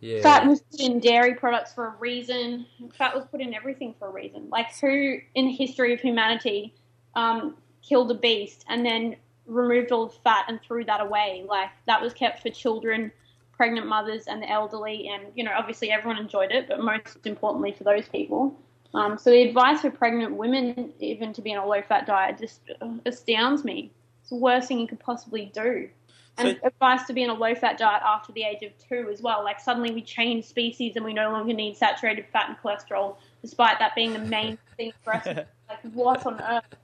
Yeah. 0.00 0.20
Fat 0.20 0.46
was 0.46 0.60
put 0.60 0.80
in 0.80 1.00
dairy 1.00 1.34
products 1.34 1.72
for 1.72 1.86
a 1.86 1.94
reason. 1.98 2.66
Fat 2.92 3.14
was 3.14 3.24
put 3.24 3.40
in 3.40 3.54
everything 3.54 3.94
for 3.98 4.08
a 4.08 4.10
reason. 4.12 4.48
Like 4.50 4.74
who 4.78 5.18
in 5.34 5.46
the 5.46 5.52
history 5.52 5.94
of 5.94 6.00
humanity 6.00 6.74
um, 7.14 7.56
killed 7.82 8.10
a 8.10 8.14
beast 8.14 8.64
and 8.68 8.84
then 8.84 9.16
removed 9.46 9.92
all 9.92 10.06
the 10.06 10.14
fat 10.22 10.44
and 10.48 10.60
threw 10.60 10.84
that 10.84 11.00
away? 11.00 11.44
Like 11.48 11.70
that 11.86 12.02
was 12.02 12.12
kept 12.12 12.42
for 12.42 12.50
children, 12.50 13.12
pregnant 13.52 13.86
mothers, 13.86 14.24
and 14.26 14.42
the 14.42 14.50
elderly. 14.50 15.08
And 15.08 15.24
you 15.34 15.42
know, 15.42 15.52
obviously 15.56 15.90
everyone 15.90 16.18
enjoyed 16.18 16.52
it, 16.52 16.68
but 16.68 16.80
most 16.80 17.16
importantly 17.24 17.72
for 17.72 17.84
those 17.84 18.06
people. 18.06 18.54
Um, 18.92 19.18
so 19.18 19.30
the 19.30 19.42
advice 19.42 19.80
for 19.80 19.90
pregnant 19.90 20.36
women, 20.36 20.92
even 21.00 21.32
to 21.32 21.42
be 21.42 21.54
on 21.54 21.64
a 21.64 21.66
low-fat 21.66 22.06
diet, 22.06 22.38
just 22.38 22.60
astounds 23.06 23.64
me. 23.64 23.90
It's 24.24 24.30
the 24.30 24.36
worst 24.36 24.68
thing 24.68 24.80
you 24.80 24.86
could 24.86 25.00
possibly 25.00 25.52
do. 25.54 25.90
And 26.38 26.58
So- 26.58 26.66
advice 26.66 27.06
to 27.08 27.12
be 27.12 27.24
on 27.24 27.28
a 27.28 27.38
low-fat 27.38 27.76
diet 27.76 28.02
after 28.02 28.32
the 28.32 28.42
age 28.42 28.62
of 28.62 28.72
two 28.78 29.10
as 29.12 29.20
well. 29.20 29.44
Like 29.44 29.60
suddenly 29.60 29.90
we 29.90 30.00
change 30.00 30.46
species 30.46 30.96
and 30.96 31.04
we 31.04 31.12
no 31.12 31.30
longer 31.30 31.52
need 31.52 31.76
saturated 31.76 32.24
fat 32.32 32.48
and 32.48 32.56
cholesterol, 32.56 33.16
despite 33.42 33.78
that 33.80 33.94
being 33.94 34.14
the 34.14 34.20
main 34.20 34.56
thing 34.78 34.92
for 35.02 35.14
us. 35.14 35.26
Like 35.68 35.80
what 35.94 36.26
on 36.26 36.40
earth? 36.42 36.76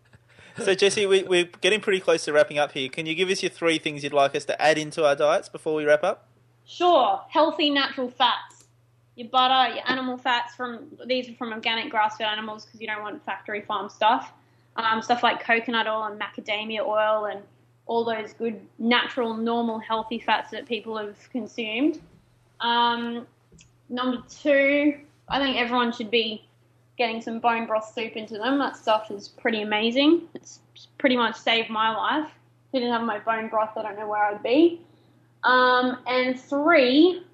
So, 0.57 0.75
Jesse, 0.75 1.07
we, 1.07 1.23
we're 1.23 1.45
getting 1.61 1.81
pretty 1.81 2.01
close 2.01 2.25
to 2.25 2.33
wrapping 2.33 2.59
up 2.59 2.73
here. 2.73 2.89
Can 2.89 3.05
you 3.05 3.15
give 3.15 3.29
us 3.29 3.43
your 3.43 3.51
three 3.51 3.79
things 3.79 4.03
you'd 4.03 4.15
like 4.15 4.35
us 4.35 4.47
to 4.47 4.61
add 4.61 4.79
into 4.79 5.05
our 5.05 5.15
diets 5.15 5.51
before 5.51 5.75
we 5.75 5.85
wrap 5.85 6.03
up? 6.03 6.29
Sure, 6.67 7.21
healthy 7.29 7.69
natural 7.69 8.11
fats. 8.11 8.65
Your 9.17 9.29
butter, 9.29 9.75
your 9.75 9.83
animal 9.87 10.17
fats 10.17 10.55
from 10.55 10.87
these 11.07 11.29
are 11.29 11.35
from 11.35 11.53
organic 11.53 11.91
grass-fed 11.91 12.27
animals 12.27 12.65
because 12.65 12.81
you 12.81 12.87
don't 12.87 13.03
want 13.03 13.23
factory 13.27 13.61
farm 13.61 13.91
stuff. 13.91 14.33
Um, 14.77 15.03
stuff 15.03 15.23
like 15.23 15.45
coconut 15.45 15.87
oil 15.87 16.05
and 16.05 16.21
macadamia 16.21 16.81
oil 16.81 17.27
and 17.27 17.43
all 17.87 18.05
those 18.05 18.33
good 18.35 18.61
natural, 18.79 19.35
normal, 19.35 19.79
healthy 19.79 20.19
fats 20.19 20.51
that 20.53 20.67
people 20.67 20.97
have 20.97 21.17
consumed. 21.31 22.01
Um, 22.61 23.27
number 23.89 24.23
two, 24.29 24.95
I 25.29 25.39
think 25.39 25.57
everyone 25.57 25.93
should 25.93 26.11
be 26.11 26.45
getting 26.97 27.21
some 27.21 27.41
bone 27.41 27.67
broth 27.67 27.93
soup 27.95 28.17
into 28.17 28.35
them. 28.35 28.59
That 28.59 28.77
stuff 28.77 29.11
is 29.11 29.29
pretty 29.29 29.63
amazing. 29.63 30.23
It's 30.35 30.61
pretty 30.99 31.17
much 31.17 31.37
saved 31.37 31.71
my 31.71 31.91
life. 31.97 32.29
If 32.69 32.77
I 32.77 32.79
didn't 32.79 32.93
have 32.93 33.03
my 33.03 33.19
bone 33.19 33.49
broth, 33.49 33.77
I 33.77 33.83
don't 33.83 33.99
know 33.99 34.07
where 34.07 34.23
I'd 34.23 34.43
be. 34.43 34.81
Um, 35.43 35.99
and 36.07 36.39
three, 36.39 37.25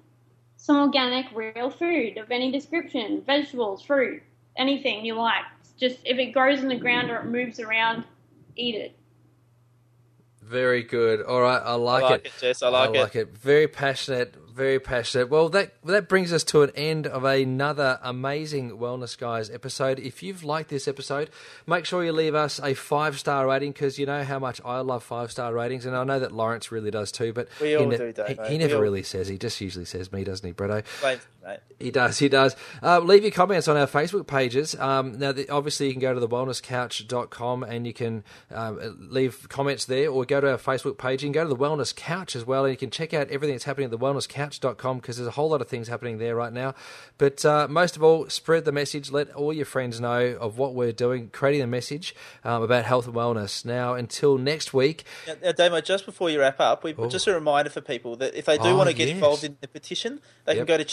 some 0.55 0.77
organic 0.77 1.25
real 1.35 1.69
food 1.69 2.17
of 2.17 2.31
any 2.31 2.51
description 2.51 3.21
vegetables, 3.25 3.83
fruit, 3.83 4.23
anything 4.57 5.05
you 5.05 5.15
like. 5.15 5.45
Just 5.79 5.97
if 6.05 6.17
it 6.17 6.31
grows 6.31 6.59
in 6.61 6.67
the 6.69 6.75
ground 6.75 7.09
or 7.11 7.17
it 7.17 7.25
moves 7.25 7.59
around, 7.59 8.03
eat 8.55 8.75
it. 8.75 8.95
Very 10.41 10.83
good. 10.83 11.21
All 11.21 11.41
right, 11.41 11.61
I 11.63 11.73
like, 11.73 12.03
it. 12.03 12.05
I 12.05 12.09
like 12.09 12.25
it, 12.25 12.31
Jess. 12.39 12.63
I 12.63 12.69
like 12.69 13.15
it. 13.15 13.37
Very 13.37 13.67
passionate. 13.67 14.33
Very 14.53 14.79
passionate. 14.79 15.29
Well, 15.29 15.49
that 15.49 15.73
that 15.83 16.07
brings 16.09 16.33
us 16.33 16.43
to 16.45 16.63
an 16.63 16.71
end 16.73 17.05
of 17.05 17.25
another 17.25 17.99
amazing 18.01 18.71
Wellness 18.79 19.15
Guys 19.15 19.51
episode. 19.51 19.99
If 19.99 20.23
you've 20.23 20.43
liked 20.43 20.69
this 20.69 20.87
episode, 20.87 21.29
make 21.67 21.85
sure 21.85 22.03
you 22.03 22.11
leave 22.11 22.33
us 22.33 22.59
a 22.63 22.73
five 22.73 23.19
star 23.19 23.45
rating 23.45 23.71
because 23.73 23.99
you 23.99 24.07
know 24.07 24.23
how 24.23 24.39
much 24.39 24.59
I 24.65 24.79
love 24.79 25.03
five 25.03 25.31
star 25.31 25.53
ratings, 25.53 25.85
and 25.85 25.95
I 25.95 26.03
know 26.05 26.19
that 26.19 26.31
Lawrence 26.31 26.71
really 26.71 26.89
does 26.89 27.11
too. 27.11 27.33
But 27.33 27.49
We 27.61 27.67
he, 27.69 27.75
all 27.75 27.85
ne- 27.85 27.97
do, 27.97 28.13
Dave, 28.13 28.39
he, 28.47 28.53
he 28.53 28.57
never 28.57 28.75
all- 28.77 28.81
really 28.81 29.03
says. 29.03 29.27
He 29.27 29.37
just 29.37 29.59
usually 29.61 29.85
says 29.85 30.11
me, 30.11 30.23
doesn't 30.23 30.47
he, 30.47 30.53
Bretto? 30.53 30.83
Mate, 31.03 31.19
mate. 31.47 31.59
He 31.79 31.91
does, 31.91 32.19
he 32.19 32.29
does. 32.29 32.55
Uh, 32.83 32.99
leave 32.99 33.23
your 33.23 33.31
comments 33.31 33.67
on 33.67 33.77
our 33.77 33.87
Facebook 33.87 34.27
pages. 34.27 34.75
Um, 34.75 35.17
now, 35.19 35.31
the, 35.31 35.47
obviously, 35.49 35.87
you 35.87 35.93
can 35.93 36.01
go 36.01 36.13
to 36.13 36.19
thewellnesscouch.com 36.27 37.63
and 37.63 37.85
you 37.87 37.93
can 37.93 38.23
um, 38.51 39.07
leave 39.09 39.47
comments 39.49 39.85
there, 39.85 40.09
or 40.09 40.25
go 40.25 40.41
to 40.41 40.51
our 40.51 40.57
Facebook 40.57 40.97
page. 40.97 41.23
You 41.23 41.27
can 41.27 41.33
go 41.33 41.43
to 41.43 41.49
the 41.49 41.55
Wellness 41.55 41.95
Couch 41.95 42.35
as 42.35 42.45
well, 42.45 42.65
and 42.65 42.71
you 42.71 42.77
can 42.77 42.89
check 42.89 43.13
out 43.13 43.29
everything 43.29 43.53
that's 43.55 43.65
happening 43.65 43.91
at 43.91 43.99
thewellnesscouch.com 43.99 44.97
because 44.97 45.17
there's 45.17 45.27
a 45.27 45.31
whole 45.31 45.49
lot 45.49 45.61
of 45.61 45.67
things 45.67 45.87
happening 45.87 46.17
there 46.17 46.35
right 46.35 46.53
now. 46.53 46.73
But 47.17 47.43
uh, 47.45 47.67
most 47.69 47.95
of 47.95 48.03
all, 48.03 48.29
spread 48.29 48.65
the 48.65 48.71
message. 48.71 49.11
Let 49.11 49.31
all 49.33 49.53
your 49.53 49.65
friends 49.65 49.99
know 50.01 50.37
of 50.39 50.57
what 50.57 50.73
we're 50.73 50.91
doing, 50.91 51.29
creating 51.29 51.61
a 51.61 51.67
message 51.67 52.15
um, 52.43 52.63
about 52.63 52.85
health 52.85 53.05
and 53.07 53.15
wellness. 53.15 53.63
Now, 53.65 53.93
until 53.93 54.37
next 54.37 54.73
week. 54.73 55.03
Now, 55.27 55.33
now, 55.43 55.51
Damo, 55.51 55.81
just 55.81 56.05
before 56.05 56.29
you 56.29 56.39
wrap 56.39 56.59
up, 56.59 56.83
we 56.83 56.93
Oh. 56.97 57.07
just 57.07 57.27
a 57.27 57.33
reminder 57.33 57.69
for 57.69 57.81
people 57.81 58.15
that 58.17 58.33
if 58.35 58.45
they 58.45 58.57
do 58.57 58.69
Oh, 58.69 58.75
want 58.77 58.89
to 58.89 58.95
get 58.95 59.07
yes. 59.07 59.15
involved 59.15 59.43
in 59.43 59.57
the 59.61 59.67
petition, 59.67 60.19
they 60.45 60.53
Yep. 60.55 60.65
can 60.65 60.65
go 60.65 60.77
to 60.77 60.85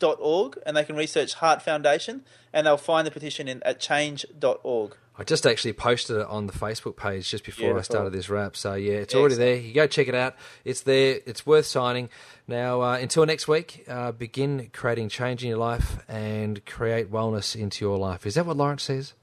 change.org 0.00 0.58
and 0.66 0.76
they 0.76 0.84
can 0.84 0.96
research 0.96 1.34
Heart 1.34 1.62
Foundation 1.62 2.24
and 2.52 2.66
they'll 2.66 2.76
find 2.76 3.06
the 3.06 3.10
petition 3.10 3.48
in 3.48 3.62
at 3.64 3.80
change.org. 3.80 4.96
I 5.16 5.22
just 5.22 5.46
actually 5.46 5.74
posted 5.74 6.16
it 6.16 6.26
on 6.26 6.48
the 6.48 6.52
Facebook 6.52 6.96
page 6.96 7.30
just 7.30 7.44
before 7.44 7.78
I 7.78 7.82
started 7.82 8.12
this 8.12 8.28
wrap. 8.28 8.56
So 8.56 8.74
yeah, 8.74 8.94
it's 8.94 9.14
already 9.14 9.36
there. 9.36 9.56
You 9.56 9.72
go 9.72 9.86
check 9.86 10.08
it 10.08 10.14
out. 10.14 10.34
It's 10.64 10.80
there. 10.80 11.20
It's 11.24 11.46
worth 11.46 11.66
signing. 11.66 12.08
Now, 12.48 12.82
uh, 12.82 12.96
until 12.96 13.24
next 13.24 13.46
week, 13.46 13.84
uh, 13.86 14.10
begin 14.10 14.70
creating 14.72 15.10
change 15.10 15.44
in 15.44 15.50
your 15.50 15.58
life 15.58 15.98
and 16.08 16.64
create 16.66 17.12
wellness 17.12 17.54
into 17.54 17.84
your 17.84 17.96
life. 17.96 18.26
Is 18.26 18.34
that 18.34 18.44
what 18.44 18.56
Lawrence 18.56 18.82
says? 18.82 19.14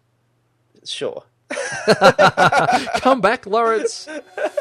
Sure. 0.86 1.24
Come 2.96 3.20
back, 3.20 3.46
Lawrence. 3.46 4.08